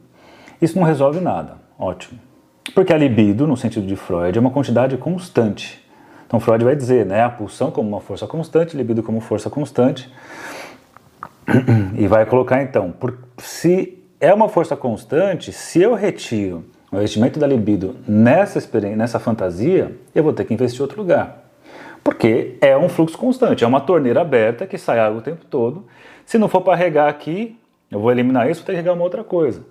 isso 0.60 0.78
não 0.78 0.86
resolve 0.86 1.20
nada. 1.20 1.56
Ótimo. 1.78 2.18
Porque 2.74 2.92
a 2.92 2.96
libido, 2.96 3.46
no 3.46 3.56
sentido 3.56 3.86
de 3.86 3.96
Freud, 3.96 4.36
é 4.36 4.40
uma 4.40 4.50
quantidade 4.50 4.96
constante. 4.96 5.84
Então 6.26 6.40
Freud 6.40 6.64
vai 6.64 6.76
dizer, 6.76 7.06
né, 7.06 7.22
a 7.22 7.30
pulsão 7.30 7.70
como 7.70 7.88
uma 7.88 8.00
força 8.00 8.26
constante, 8.26 8.76
libido 8.76 9.02
como 9.02 9.20
força 9.20 9.48
constante 9.48 10.12
e 11.96 12.06
vai 12.06 12.26
colocar 12.26 12.62
então, 12.62 12.92
por, 12.92 13.18
se 13.38 13.98
é 14.20 14.32
uma 14.34 14.48
força 14.48 14.76
constante, 14.76 15.52
se 15.52 15.80
eu 15.80 15.94
retiro 15.94 16.64
o 16.90 16.96
investimento 16.96 17.38
da 17.38 17.46
libido 17.46 17.96
nessa 18.06 18.58
experiência, 18.58 18.96
nessa 18.96 19.18
fantasia, 19.18 19.96
eu 20.14 20.22
vou 20.22 20.32
ter 20.32 20.44
que 20.44 20.52
investir 20.52 20.80
em 20.80 20.82
outro 20.82 21.00
lugar. 21.00 21.44
Porque 22.02 22.56
é 22.60 22.76
um 22.76 22.88
fluxo 22.88 23.18
constante, 23.18 23.64
é 23.64 23.66
uma 23.66 23.80
torneira 23.80 24.20
aberta 24.20 24.66
que 24.66 24.78
sai 24.78 24.98
água 24.98 25.18
o 25.18 25.22
tempo 25.22 25.44
todo. 25.44 25.86
Se 26.28 26.36
não 26.36 26.46
for 26.46 26.60
para 26.60 26.76
regar 26.76 27.08
aqui, 27.08 27.58
eu 27.90 27.98
vou 27.98 28.12
eliminar 28.12 28.50
isso, 28.50 28.60
vou 28.60 28.66
ter 28.66 28.72
que 28.72 28.76
regar 28.76 28.92
uma 28.92 29.02
outra 29.02 29.24
coisa. 29.24 29.62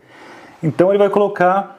Então 0.63 0.89
ele 0.89 0.97
vai 0.97 1.07
colocar, 1.07 1.77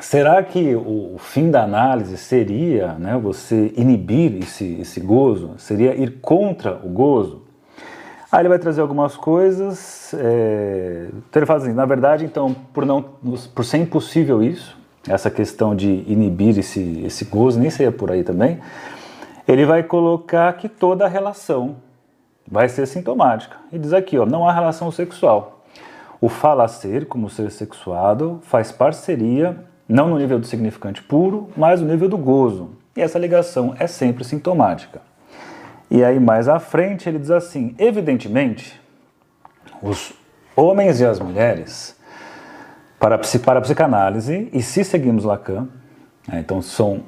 será 0.00 0.42
que 0.42 0.74
o, 0.74 1.16
fim 1.18 1.50
da 1.50 1.64
análise 1.64 2.16
seria 2.16 2.94
né, 2.94 3.20
você 3.22 3.74
inibir 3.76 4.38
esse, 4.38 4.80
esse 4.80 5.00
gozo? 5.00 5.52
Seria 5.58 5.94
ir 5.94 6.18
contra 6.22 6.80
o 6.82 6.88
gozo? 6.88 7.42
Aí 8.32 8.40
ele 8.40 8.48
vai 8.48 8.58
trazer 8.58 8.80
algumas 8.80 9.18
coisas. 9.18 10.14
É... 10.14 11.08
Então 11.28 11.40
ele 11.40 11.44
fala 11.44 11.60
assim, 11.60 11.74
na 11.74 11.84
verdade, 11.84 12.24
então, 12.24 12.56
por, 12.72 12.86
não, 12.86 13.02
por 13.54 13.66
ser 13.66 13.76
impossível 13.76 14.42
isso, 14.42 14.78
essa 15.06 15.30
questão 15.30 15.76
de 15.76 16.06
inibir 16.08 16.58
esse, 16.58 17.02
esse 17.04 17.26
gozo, 17.26 17.60
nem 17.60 17.68
seria 17.68 17.92
por 17.92 18.10
aí 18.10 18.24
também, 18.24 18.60
ele 19.46 19.66
vai 19.66 19.82
colocar 19.82 20.50
que 20.54 20.70
toda 20.70 21.04
a 21.04 21.08
relação 21.08 21.76
vai 22.50 22.68
ser 22.68 22.86
sintomática. 22.86 23.56
E 23.70 23.78
diz 23.78 23.92
aqui, 23.92 24.18
ó, 24.18 24.26
não 24.26 24.48
há 24.48 24.52
relação 24.52 24.90
sexual. 24.90 25.64
O 26.20 26.28
falacer, 26.28 27.06
como 27.06 27.30
ser 27.30 27.50
sexuado, 27.50 28.40
faz 28.42 28.72
parceria, 28.72 29.64
não 29.88 30.08
no 30.08 30.18
nível 30.18 30.38
do 30.38 30.46
significante 30.46 31.02
puro, 31.02 31.48
mas 31.56 31.80
no 31.80 31.88
nível 31.88 32.08
do 32.08 32.18
gozo. 32.18 32.70
E 32.96 33.00
essa 33.00 33.18
ligação 33.18 33.74
é 33.78 33.86
sempre 33.86 34.24
sintomática. 34.24 35.00
E 35.90 36.04
aí 36.04 36.20
mais 36.20 36.48
à 36.48 36.58
frente 36.58 37.08
ele 37.08 37.18
diz 37.18 37.30
assim: 37.30 37.74
evidentemente, 37.78 38.80
os 39.82 40.12
homens 40.54 41.00
e 41.00 41.06
as 41.06 41.18
mulheres, 41.18 41.96
para, 42.98 43.18
para 43.44 43.58
a 43.58 43.62
psicanálise, 43.62 44.48
e 44.52 44.62
se 44.62 44.84
seguimos 44.84 45.24
Lacan, 45.24 45.68
né, 46.28 46.40
então 46.40 46.60
são, 46.60 47.02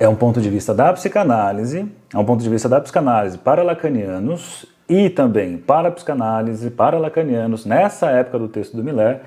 é 0.00 0.08
um 0.08 0.16
ponto 0.16 0.40
de 0.40 0.50
vista 0.50 0.74
da 0.74 0.92
psicanálise, 0.92 1.90
é 2.12 2.18
um 2.18 2.24
ponto 2.24 2.42
de 2.42 2.50
vista 2.50 2.68
da 2.68 2.80
psicanálise 2.80 3.38
para 3.38 3.62
lacanianos 3.62 4.66
e 4.88 5.10
também 5.10 5.58
para 5.58 5.88
a 5.88 5.90
psicanálise 5.90 6.70
para 6.70 6.98
lacanianos, 6.98 7.66
nessa 7.66 8.10
época 8.10 8.38
do 8.38 8.48
texto 8.48 8.76
do 8.76 8.82
Miller, 8.82 9.20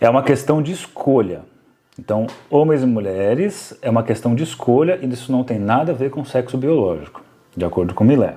é 0.00 0.08
uma 0.08 0.22
questão 0.22 0.60
de 0.60 0.72
escolha. 0.72 1.40
Então, 1.98 2.26
homens 2.50 2.82
e 2.82 2.86
mulheres 2.86 3.76
é 3.80 3.88
uma 3.88 4.02
questão 4.02 4.34
de 4.34 4.42
escolha 4.42 4.98
e 5.00 5.06
isso 5.06 5.32
não 5.32 5.42
tem 5.42 5.58
nada 5.58 5.92
a 5.92 5.94
ver 5.94 6.10
com 6.10 6.24
sexo 6.24 6.58
biológico 6.58 7.22
de 7.56 7.64
acordo 7.64 7.94
com 7.94 8.04
Milé. 8.04 8.34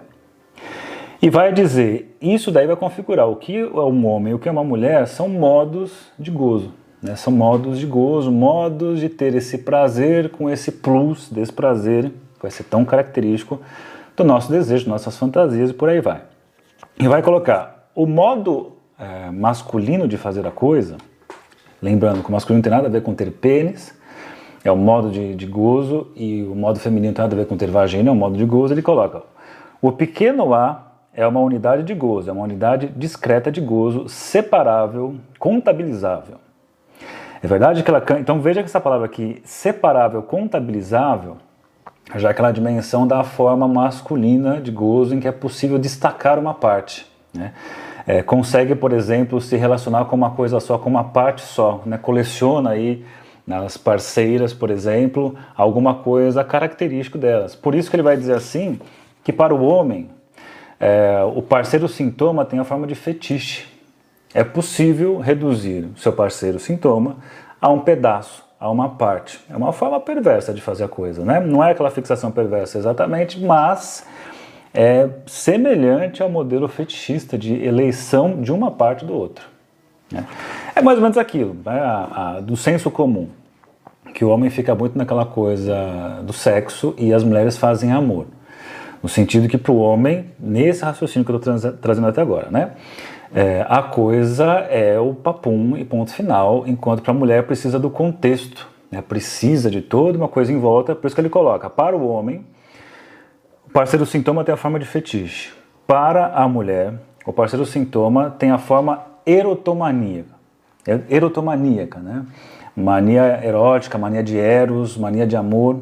E 1.21 1.29
vai 1.29 1.51
dizer, 1.51 2.15
isso 2.21 2.49
daí 2.49 2.65
vai 2.65 2.77
configurar 2.77 3.27
o 3.27 3.35
que 3.35 3.57
é 3.57 3.65
um 3.65 4.05
homem 4.07 4.31
e 4.31 4.33
o 4.33 4.39
que 4.39 4.47
é 4.47 4.51
uma 4.51 4.63
mulher 4.63 5.05
são 5.07 5.27
modos 5.27 5.91
de 6.17 6.31
gozo. 6.31 6.71
Né? 7.03 7.17
São 7.17 7.33
modos 7.33 7.77
de 7.77 7.85
gozo, 7.85 8.31
modos 8.31 9.01
de 9.01 9.09
ter 9.09 9.35
esse 9.35 9.57
prazer 9.57 10.29
com 10.29 10.49
esse 10.49 10.71
plus 10.71 11.29
desse 11.29 11.51
prazer, 11.51 12.05
que 12.05 12.41
vai 12.41 12.51
ser 12.51 12.63
tão 12.63 12.85
característico 12.85 13.59
do 14.15 14.23
nosso 14.23 14.49
desejo, 14.49 14.89
nossas 14.89 15.17
fantasias 15.17 15.71
e 15.71 15.73
por 15.73 15.89
aí 15.89 15.99
vai. 15.99 16.28
E 16.99 17.07
vai 17.07 17.21
colocar 17.21 17.89
o 17.95 18.05
modo 18.05 18.73
é, 18.99 19.31
masculino 19.31 20.07
de 20.07 20.17
fazer 20.17 20.45
a 20.45 20.51
coisa, 20.51 20.97
lembrando 21.81 22.21
que 22.21 22.29
o 22.29 22.31
masculino 22.31 22.57
não 22.57 22.63
tem 22.63 22.71
nada 22.71 22.87
a 22.87 22.91
ver 22.91 23.01
com 23.01 23.13
ter 23.13 23.31
pênis, 23.31 23.97
é 24.65 24.71
o 24.71 24.75
modo 24.75 25.09
de, 25.09 25.33
de 25.33 25.45
gozo, 25.45 26.11
e 26.13 26.43
o 26.43 26.53
modo 26.53 26.77
feminino 26.77 27.13
tem 27.13 27.23
nada 27.23 27.33
a 27.33 27.39
ver 27.39 27.45
com 27.45 27.55
ter 27.55 27.71
vagina, 27.71 28.09
é 28.09 28.11
um 28.11 28.15
modo 28.15 28.37
de 28.37 28.43
gozo, 28.43 28.73
ele 28.73 28.81
coloca 28.81 29.23
o 29.81 29.93
pequeno 29.93 30.53
a 30.53 30.87
é 31.13 31.25
uma 31.25 31.39
unidade 31.39 31.83
de 31.83 31.93
gozo, 31.93 32.29
é 32.29 32.33
uma 32.33 32.43
unidade 32.43 32.87
discreta 32.95 33.49
de 33.51 33.61
gozo, 33.61 34.07
separável, 34.09 35.15
contabilizável. 35.37 36.35
É 37.41 37.47
verdade 37.47 37.81
que 37.81 37.89
ela. 37.89 38.03
Então 38.19 38.41
veja 38.41 38.61
que 38.61 38.67
essa 38.67 38.81
palavra 38.81 39.05
aqui, 39.05 39.41
separável, 39.45 40.21
contabilizável, 40.21 41.37
já 42.15 42.31
aquela 42.31 42.51
dimensão 42.51 43.07
da 43.07 43.23
forma 43.23 43.67
masculina 43.67 44.59
de 44.59 44.71
gozo 44.71 45.13
em 45.13 45.19
que 45.19 45.27
é 45.27 45.31
possível 45.31 45.77
destacar 45.77 46.39
uma 46.39 46.53
parte. 46.53 47.05
Né? 47.33 47.53
É, 48.07 48.23
consegue, 48.23 48.73
por 48.73 48.91
exemplo, 48.91 49.39
se 49.39 49.55
relacionar 49.55 50.05
com 50.05 50.15
uma 50.15 50.31
coisa 50.31 50.59
só, 50.59 50.77
com 50.77 50.89
uma 50.89 51.03
parte 51.03 51.41
só, 51.41 51.83
né? 51.85 51.97
coleciona 51.97 52.71
aí 52.71 53.05
nas 53.45 53.77
parceiras, 53.77 54.53
por 54.53 54.69
exemplo, 54.69 55.35
alguma 55.55 55.95
coisa 55.95 56.43
característica 56.43 57.17
delas. 57.17 57.55
Por 57.55 57.75
isso 57.75 57.89
que 57.89 57.95
ele 57.95 58.03
vai 58.03 58.17
dizer 58.17 58.33
assim 58.33 58.79
que 59.23 59.33
para 59.33 59.53
o 59.53 59.63
homem 59.63 60.09
é, 60.79 61.21
o 61.35 61.41
parceiro 61.41 61.87
sintoma 61.87 62.45
tem 62.45 62.59
a 62.59 62.63
forma 62.63 62.87
de 62.87 62.95
fetiche. 62.95 63.67
É 64.33 64.43
possível 64.43 65.19
reduzir 65.19 65.89
o 65.95 65.97
seu 65.97 66.13
parceiro 66.13 66.59
sintoma 66.59 67.17
a 67.59 67.69
um 67.69 67.79
pedaço, 67.79 68.43
a 68.59 68.69
uma 68.69 68.89
parte. 68.89 69.39
É 69.49 69.55
uma 69.55 69.71
forma 69.71 69.99
perversa 69.99 70.53
de 70.53 70.61
fazer 70.61 70.83
a 70.83 70.87
coisa, 70.87 71.23
né? 71.23 71.39
Não 71.39 71.63
é 71.63 71.71
aquela 71.71 71.89
fixação 71.89 72.31
perversa 72.31 72.77
exatamente, 72.77 73.39
mas 73.39 74.05
é 74.73 75.09
semelhante 75.25 76.21
ao 76.21 76.29
modelo 76.29 76.67
fetichista 76.67 77.37
de 77.37 77.53
eleição 77.63 78.41
de 78.41 78.51
uma 78.51 78.69
parte 78.69 79.05
do 79.05 79.13
outro. 79.13 79.45
Né? 80.11 80.25
É 80.75 80.81
mais 80.81 80.97
ou 80.97 81.01
menos 81.01 81.17
aquilo, 81.17 81.55
né? 81.65 81.79
a, 81.79 82.35
a, 82.37 82.39
do 82.41 82.57
senso 82.57 82.91
comum 82.91 83.29
que 84.13 84.25
o 84.25 84.29
homem 84.29 84.49
fica 84.49 84.73
muito 84.73 84.97
naquela 84.97 85.25
coisa 85.25 86.21
do 86.23 86.33
sexo 86.33 86.95
e 86.97 87.13
as 87.13 87.23
mulheres 87.23 87.57
fazem 87.57 87.91
amor. 87.91 88.25
No 89.01 89.07
sentido 89.07 89.47
que 89.47 89.57
para 89.57 89.71
o 89.71 89.77
homem, 89.77 90.25
nesse 90.37 90.83
raciocínio 90.83 91.25
que 91.25 91.31
eu 91.31 91.37
estou 91.37 91.71
trazendo 91.73 92.07
até 92.07 92.21
agora, 92.21 92.49
né? 92.51 92.71
É, 93.33 93.63
a 93.69 93.83
coisa 93.83 94.45
é 94.69 94.99
o 94.99 95.13
papum 95.13 95.77
e 95.77 95.85
ponto 95.85 96.11
final, 96.11 96.63
enquanto 96.65 97.03
para 97.03 97.11
a 97.11 97.15
mulher 97.15 97.43
precisa 97.45 97.77
do 97.77 97.89
contexto, 97.89 98.67
né? 98.91 99.01
precisa 99.01 99.69
de 99.69 99.81
toda 99.81 100.17
uma 100.17 100.27
coisa 100.27 100.51
em 100.51 100.59
volta, 100.59 100.95
por 100.95 101.05
isso 101.05 101.15
que 101.15 101.21
ele 101.21 101.29
coloca, 101.29 101.69
para 101.69 101.95
o 101.95 102.07
homem, 102.07 102.43
o 103.67 103.71
parceiro 103.71 104.03
sintoma 104.03 104.43
tem 104.43 104.53
a 104.53 104.57
forma 104.57 104.79
de 104.79 104.85
fetiche. 104.85 105.53
Para 105.85 106.27
a 106.33 106.47
mulher, 106.47 106.95
o 107.23 107.31
parceiro 107.31 107.65
sintoma 107.67 108.31
tem 108.31 108.49
a 108.49 108.57
forma 108.57 109.03
erotomaníaca. 109.25 110.33
é 110.87 110.99
erotomaníaca, 111.07 111.99
né? 111.99 112.25
Mania 112.75 113.39
erótica, 113.43 113.97
mania 113.97 114.23
de 114.23 114.37
eros, 114.37 114.97
mania 114.97 115.27
de 115.27 115.35
amor. 115.35 115.81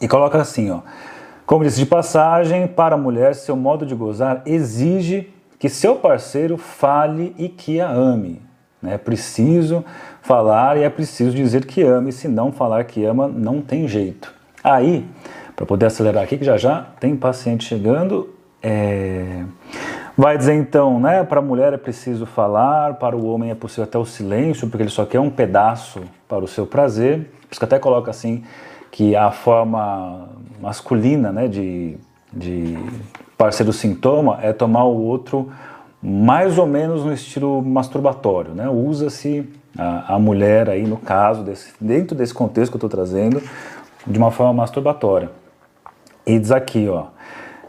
E 0.00 0.08
coloca 0.08 0.40
assim, 0.40 0.70
ó. 0.70 0.80
Como 1.44 1.62
disse 1.62 1.78
de 1.78 1.84
passagem, 1.84 2.66
para 2.66 2.94
a 2.94 2.98
mulher, 2.98 3.34
seu 3.34 3.54
modo 3.54 3.84
de 3.84 3.94
gozar 3.94 4.42
exige 4.46 5.30
que 5.64 5.70
seu 5.70 5.96
parceiro 5.96 6.58
fale 6.58 7.34
e 7.38 7.48
que 7.48 7.80
a 7.80 7.90
ame. 7.90 8.42
É 8.86 8.98
preciso 8.98 9.82
falar 10.20 10.76
e 10.76 10.82
é 10.82 10.90
preciso 10.90 11.34
dizer 11.34 11.64
que 11.64 11.80
ame, 11.80 12.12
se 12.12 12.28
não 12.28 12.52
falar 12.52 12.84
que 12.84 13.02
ama, 13.02 13.26
não 13.26 13.62
tem 13.62 13.88
jeito. 13.88 14.30
Aí, 14.62 15.06
para 15.56 15.64
poder 15.64 15.86
acelerar 15.86 16.22
aqui, 16.22 16.36
que 16.36 16.44
já 16.44 16.58
já 16.58 16.82
tem 17.00 17.16
paciente 17.16 17.64
chegando, 17.64 18.28
é... 18.62 19.42
vai 20.18 20.36
dizer 20.36 20.52
então, 20.52 21.00
né, 21.00 21.24
para 21.24 21.38
a 21.38 21.42
mulher 21.42 21.72
é 21.72 21.78
preciso 21.78 22.26
falar, 22.26 22.96
para 22.96 23.16
o 23.16 23.24
homem 23.24 23.50
é 23.50 23.54
possível 23.54 23.84
até 23.84 23.96
o 23.96 24.04
silêncio, 24.04 24.68
porque 24.68 24.82
ele 24.82 24.90
só 24.90 25.06
quer 25.06 25.20
um 25.20 25.30
pedaço 25.30 26.02
para 26.28 26.44
o 26.44 26.46
seu 26.46 26.66
prazer. 26.66 27.20
Por 27.20 27.52
isso 27.52 27.58
que 27.58 27.64
até 27.64 27.78
coloca 27.78 28.10
assim, 28.10 28.44
que 28.90 29.16
a 29.16 29.30
forma 29.30 30.28
masculina 30.60 31.32
né, 31.32 31.48
de, 31.48 31.96
de 32.30 32.76
parceiro 33.36 33.72
sintoma 33.72 34.38
é 34.42 34.52
tomar 34.52 34.84
o 34.84 35.00
outro 35.02 35.50
mais 36.02 36.58
ou 36.58 36.66
menos 36.66 37.04
no 37.04 37.12
estilo 37.12 37.62
masturbatório, 37.62 38.52
né? 38.52 38.68
Usa-se 38.68 39.48
a, 39.78 40.14
a, 40.14 40.18
mulher 40.18 40.68
aí 40.68 40.86
no 40.86 40.98
caso 40.98 41.42
desse, 41.42 41.72
dentro 41.80 42.14
desse 42.14 42.34
contexto 42.34 42.70
que 42.70 42.76
eu 42.76 42.78
estou 42.86 42.90
trazendo 42.90 43.42
de 44.06 44.18
uma 44.18 44.30
forma 44.30 44.52
masturbatória. 44.52 45.30
E 46.26 46.38
diz 46.38 46.50
aqui, 46.50 46.88
ó, 46.88 47.06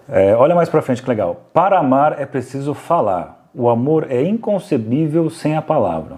é, 0.10 0.36
olha 0.36 0.54
mais 0.54 0.68
para 0.68 0.82
frente 0.82 1.02
que 1.02 1.10
legal. 1.10 1.46
Para 1.54 1.80
amar 1.80 2.20
é 2.20 2.26
preciso 2.26 2.74
falar. 2.74 3.50
O 3.54 3.70
amor 3.70 4.08
é 4.10 4.22
inconcebível 4.22 5.30
sem 5.30 5.56
a 5.56 5.62
palavra. 5.62 6.18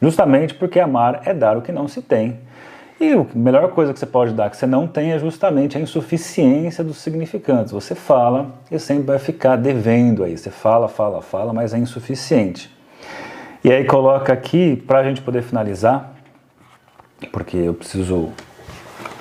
Justamente 0.00 0.54
porque 0.54 0.78
amar 0.78 1.22
é 1.24 1.32
dar 1.32 1.56
o 1.56 1.62
que 1.62 1.72
não 1.72 1.88
se 1.88 2.02
tem. 2.02 2.38
E 2.98 3.12
a 3.12 3.26
melhor 3.34 3.70
coisa 3.72 3.92
que 3.92 3.98
você 3.98 4.06
pode 4.06 4.32
dar 4.32 4.48
que 4.48 4.56
você 4.56 4.66
não 4.66 4.86
tem 4.86 5.12
é 5.12 5.18
justamente 5.18 5.76
a 5.76 5.80
insuficiência 5.80 6.82
dos 6.82 6.96
significantes. 6.96 7.72
Você 7.72 7.94
fala 7.94 8.54
e 8.70 8.78
sempre 8.78 9.04
vai 9.04 9.18
ficar 9.18 9.56
devendo 9.56 10.24
aí. 10.24 10.36
Você 10.36 10.50
fala, 10.50 10.88
fala, 10.88 11.20
fala, 11.20 11.52
mas 11.52 11.74
é 11.74 11.78
insuficiente. 11.78 12.74
E 13.62 13.70
aí 13.70 13.84
coloca 13.84 14.32
aqui, 14.32 14.76
para 14.86 15.00
a 15.00 15.04
gente 15.04 15.20
poder 15.20 15.42
finalizar, 15.42 16.14
porque 17.32 17.56
eu 17.56 17.74
preciso 17.74 18.30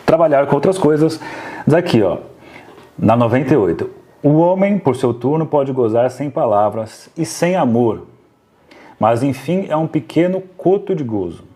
trabalhar 0.06 0.48
com 0.48 0.56
outras 0.56 0.78
coisas, 0.78 1.20
diz 1.66 1.74
aqui, 1.74 2.02
ó, 2.02 2.20
na 2.98 3.16
98. 3.18 3.90
O 4.24 4.38
homem, 4.38 4.80
por 4.80 4.96
seu 4.96 5.14
turno, 5.14 5.46
pode 5.46 5.72
gozar 5.72 6.10
sem 6.10 6.30
palavras 6.30 7.10
e 7.18 7.26
sem 7.26 7.56
amor, 7.56 8.08
mas 9.00 9.22
enfim 9.22 9.66
é 9.68 9.76
um 9.76 9.88
pequeno 9.88 10.42
coto 10.56 10.96
de 10.96 11.04
gozo. 11.04 11.55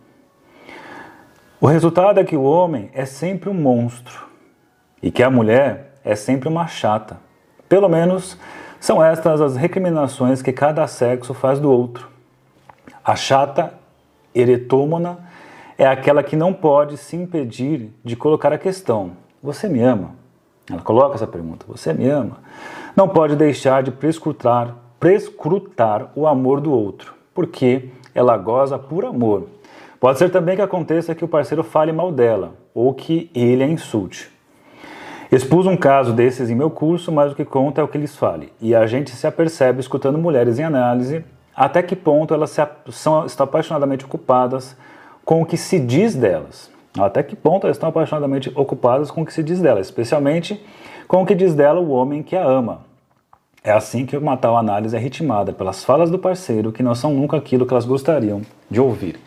O 1.62 1.68
resultado 1.68 2.22
é 2.22 2.24
que 2.24 2.38
o 2.38 2.44
homem 2.44 2.90
é 2.94 3.04
sempre 3.04 3.50
um 3.50 3.54
monstro 3.54 4.28
e 5.04 5.12
que 5.12 5.22
a 5.22 5.30
mulher 5.30 6.00
é 6.06 6.16
sempre 6.16 6.48
uma 6.48 6.68
chata. 6.68 7.18
Pelo 7.68 7.90
menos 7.90 8.38
são 8.80 9.04
estas 9.04 9.42
as 9.42 9.58
recriminações 9.58 10.42
que 10.42 10.54
cada 10.54 10.88
sexo 10.88 11.34
faz 11.34 11.60
do 11.60 11.70
outro. 11.70 12.08
A 13.04 13.14
chata 13.14 13.74
eretômona 14.34 15.20
é 15.78 15.86
aquela 15.86 16.24
que 16.24 16.38
não 16.38 16.54
pode 16.54 16.96
se 16.96 17.18
impedir 17.18 17.92
de 18.06 18.16
colocar 18.16 18.54
a 18.54 18.58
questão: 18.58 19.12
Você 19.44 19.68
me 19.68 19.82
ama? 19.82 20.12
Ela 20.72 20.82
coloca 20.82 21.16
essa 21.16 21.28
pergunta: 21.28 21.66
Você 21.68 21.92
me 21.92 22.08
ama? 22.08 22.38
Não 22.96 23.10
pode 23.10 23.36
deixar 23.36 23.84
de 23.84 23.92
prescrutar, 23.92 24.76
prescrutar 24.98 26.10
o 26.16 26.26
amor 26.26 26.62
do 26.62 26.72
outro, 26.72 27.14
porque 27.34 27.90
ela 28.16 28.38
goza 28.38 28.80
por 28.80 29.04
amor 29.04 29.59
Pode 30.00 30.18
ser 30.18 30.30
também 30.30 30.56
que 30.56 30.62
aconteça 30.62 31.14
que 31.14 31.26
o 31.26 31.28
parceiro 31.28 31.64
fale 31.64 31.92
mal 31.92 32.12
dela 32.12 32.54
ou 32.74 32.94
que 32.94 33.30
ele 33.36 33.64
a 33.64 33.68
insulte. 33.68 34.32
Expus 35.32 35.68
um 35.68 35.78
caso 35.78 36.14
desses 36.14 36.50
em 36.50 36.56
meu 36.56 36.70
curso, 36.72 37.12
mas 37.12 37.32
o 37.32 37.36
que 37.36 37.46
conta 37.46 37.82
é 37.82 37.84
o 37.84 37.88
que 37.88 37.98
lhes 37.98 38.16
fale. 38.16 38.52
E 38.60 38.74
a 38.74 38.88
gente 38.88 39.12
se 39.12 39.28
apercebe 39.28 39.80
escutando 39.80 40.18
mulheres 40.18 40.58
em 40.58 40.64
análise 40.64 41.24
até 41.56 41.84
que 41.84 41.96
ponto 41.96 42.34
elas 42.34 42.52
se, 42.52 42.66
são, 42.90 43.26
estão 43.26 43.44
apaixonadamente 43.44 44.06
ocupadas 44.06 44.76
com 45.26 45.42
o 45.42 45.46
que 45.46 45.58
se 45.58 45.78
diz 45.78 46.16
delas. 46.16 46.72
Até 46.98 47.22
que 47.22 47.36
ponto 47.36 47.68
elas 47.68 47.76
estão 47.76 47.90
apaixonadamente 47.90 48.52
ocupadas 48.56 49.12
com 49.12 49.22
o 49.22 49.26
que 49.26 49.34
se 49.34 49.44
diz 49.44 49.60
delas, 49.60 49.88
especialmente 49.88 50.64
com 51.08 51.22
o 51.22 51.26
que 51.26 51.36
diz 51.36 51.54
dela 51.54 51.80
o 51.80 51.90
homem 51.90 52.24
que 52.24 52.36
a 52.36 52.44
ama. 52.44 52.82
É 53.62 53.72
assim 53.72 54.06
que 54.06 54.16
uma 54.16 54.38
tal 54.38 54.58
análise 54.58 54.96
é 54.96 55.00
ritmada 55.00 55.52
pelas 55.52 55.84
falas 55.84 56.10
do 56.10 56.18
parceiro, 56.18 56.72
que 56.72 56.82
não 56.82 56.96
são 56.96 57.14
nunca 57.14 57.36
aquilo 57.36 57.66
que 57.66 57.74
elas 57.74 57.86
gostariam 57.86 58.42
de 58.72 58.80
ouvir. 58.80 59.20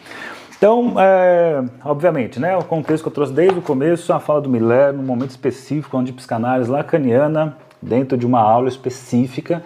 Então, 0.63 0.95
é, 0.97 1.61
obviamente, 1.85 2.39
né, 2.39 2.57
o 2.57 2.63
contexto 2.63 3.03
que 3.03 3.09
eu 3.09 3.13
trouxe 3.13 3.33
desde 3.33 3.59
o 3.59 3.63
começo, 3.63 4.13
a 4.13 4.21
fala 4.21 4.41
do 4.41 4.49
Miller, 4.49 4.93
num 4.93 5.03
momento 5.03 5.31
específico, 5.31 5.99
onde 5.99 6.13
psicanálise 6.13 6.71
lacaniana, 6.71 7.57
dentro 7.83 8.17
de 8.17 8.25
uma 8.25 8.39
aula 8.39 8.69
específica, 8.69 9.61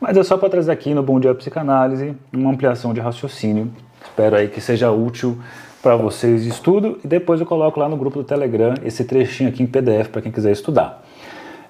mas 0.00 0.16
é 0.16 0.22
só 0.22 0.38
para 0.38 0.48
trazer 0.48 0.72
aqui 0.72 0.94
no 0.94 1.02
Bom 1.02 1.20
Dia 1.20 1.34
Psicanálise 1.34 2.16
uma 2.32 2.50
ampliação 2.50 2.94
de 2.94 3.00
raciocínio. 3.00 3.70
Espero 4.02 4.36
aí 4.36 4.48
que 4.48 4.58
seja 4.58 4.90
útil 4.90 5.38
para 5.82 5.96
vocês 5.96 6.44
de 6.44 6.48
estudo 6.48 6.98
e 7.04 7.06
depois 7.06 7.40
eu 7.40 7.46
coloco 7.46 7.78
lá 7.78 7.86
no 7.86 7.98
grupo 7.98 8.16
do 8.16 8.24
Telegram 8.24 8.72
esse 8.82 9.04
trechinho 9.04 9.50
aqui 9.50 9.62
em 9.62 9.66
PDF 9.66 10.08
para 10.08 10.22
quem 10.22 10.32
quiser 10.32 10.52
estudar. 10.52 11.04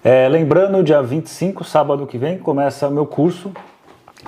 É, 0.04 0.28
lembrando, 0.28 0.84
dia 0.84 1.02
25, 1.02 1.64
sábado 1.64 2.06
que 2.06 2.16
vem, 2.16 2.38
começa 2.38 2.86
o 2.86 2.92
meu 2.92 3.06
curso 3.06 3.50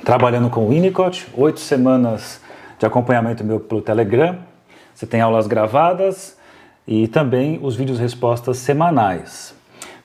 trabalhando 0.04 0.50
com 0.50 0.68
Winnicott, 0.68 1.28
oito 1.36 1.60
semanas 1.60 2.40
de 2.80 2.86
acompanhamento 2.86 3.44
meu 3.44 3.60
pelo 3.60 3.82
Telegram. 3.82 4.38
Você 4.94 5.06
tem 5.06 5.20
aulas 5.20 5.46
gravadas 5.46 6.36
e 6.88 7.06
também 7.06 7.60
os 7.62 7.76
vídeos 7.76 7.98
respostas 7.98 8.56
semanais. 8.56 9.54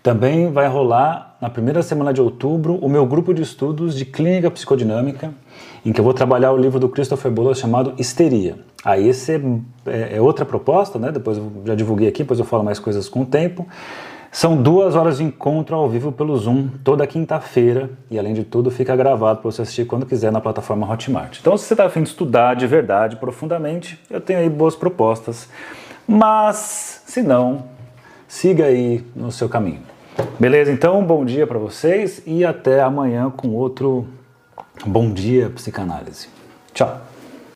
Também 0.04 0.52
vai 0.52 0.68
rolar 0.68 1.38
na 1.42 1.50
primeira 1.50 1.82
semana 1.82 2.14
de 2.14 2.22
outubro 2.22 2.76
o 2.76 2.90
meu 2.90 3.06
grupo 3.06 3.34
de 3.34 3.42
estudos 3.42 3.96
de 3.96 4.06
clínica 4.06 4.52
psicodinâmica, 4.52 5.34
em 5.86 5.92
que 5.92 6.00
eu 6.00 6.04
vou 6.04 6.14
trabalhar 6.14 6.52
o 6.52 6.58
livro 6.58 6.80
do 6.80 6.90
Christopher 6.90 7.32
Boulos 7.32 7.58
chamado 7.58 7.94
Histeria. 7.98 8.58
Aí 8.84 9.08
esse 9.08 9.34
é, 9.34 9.42
é, 9.88 10.18
é 10.18 10.22
outra 10.22 10.46
proposta, 10.46 11.00
né? 11.00 11.12
Depois 11.12 11.38
eu 11.38 11.52
já 11.66 11.76
divulguei 11.76 12.10
aqui, 12.10 12.24
depois 12.24 12.40
eu 12.40 12.46
falo 12.46 12.64
mais 12.64 12.78
coisas 12.78 13.08
com 13.08 13.22
o 13.22 13.26
tempo. 13.26 13.66
São 14.36 14.62
duas 14.62 14.96
horas 14.96 15.20
de 15.20 15.24
encontro 15.24 15.78
ao 15.78 15.90
vivo 15.90 16.12
pelo 16.12 16.36
Zoom, 16.36 16.68
toda 16.84 17.08
quinta-feira, 17.08 17.90
e 18.12 18.20
além 18.20 18.34
de 18.34 18.44
tudo, 18.44 18.70
fica 18.70 18.94
gravado 18.94 19.40
para 19.40 19.50
você 19.50 19.62
assistir 19.62 19.86
quando 19.86 20.06
quiser 20.06 20.30
na 20.30 20.42
plataforma 20.42 20.92
Hotmart. 20.92 21.40
Então, 21.40 21.58
se 21.58 21.64
você 21.64 21.74
está 21.74 21.86
afim 21.86 22.04
de 22.04 22.10
estudar 22.10 22.54
de 22.54 22.68
verdade, 22.68 23.16
profundamente, 23.16 23.98
eu 24.10 24.20
tenho 24.20 24.40
aí 24.40 24.50
boas 24.50 24.76
propostas. 24.76 25.48
Mas, 26.06 27.02
se 27.06 27.24
não, 27.24 27.64
siga 28.28 28.66
aí 28.66 29.06
no 29.16 29.32
seu 29.32 29.48
caminho. 29.48 29.80
Beleza? 30.38 30.70
Então, 30.70 31.02
bom 31.02 31.24
dia 31.24 31.48
para 31.48 31.58
vocês 31.58 32.22
e 32.26 32.44
até 32.44 32.82
amanhã 32.82 33.32
com 33.32 33.52
outro 33.52 34.06
Bom 34.86 35.14
Dia 35.14 35.50
Psicanálise. 35.50 36.28
Tchau! 36.74 37.15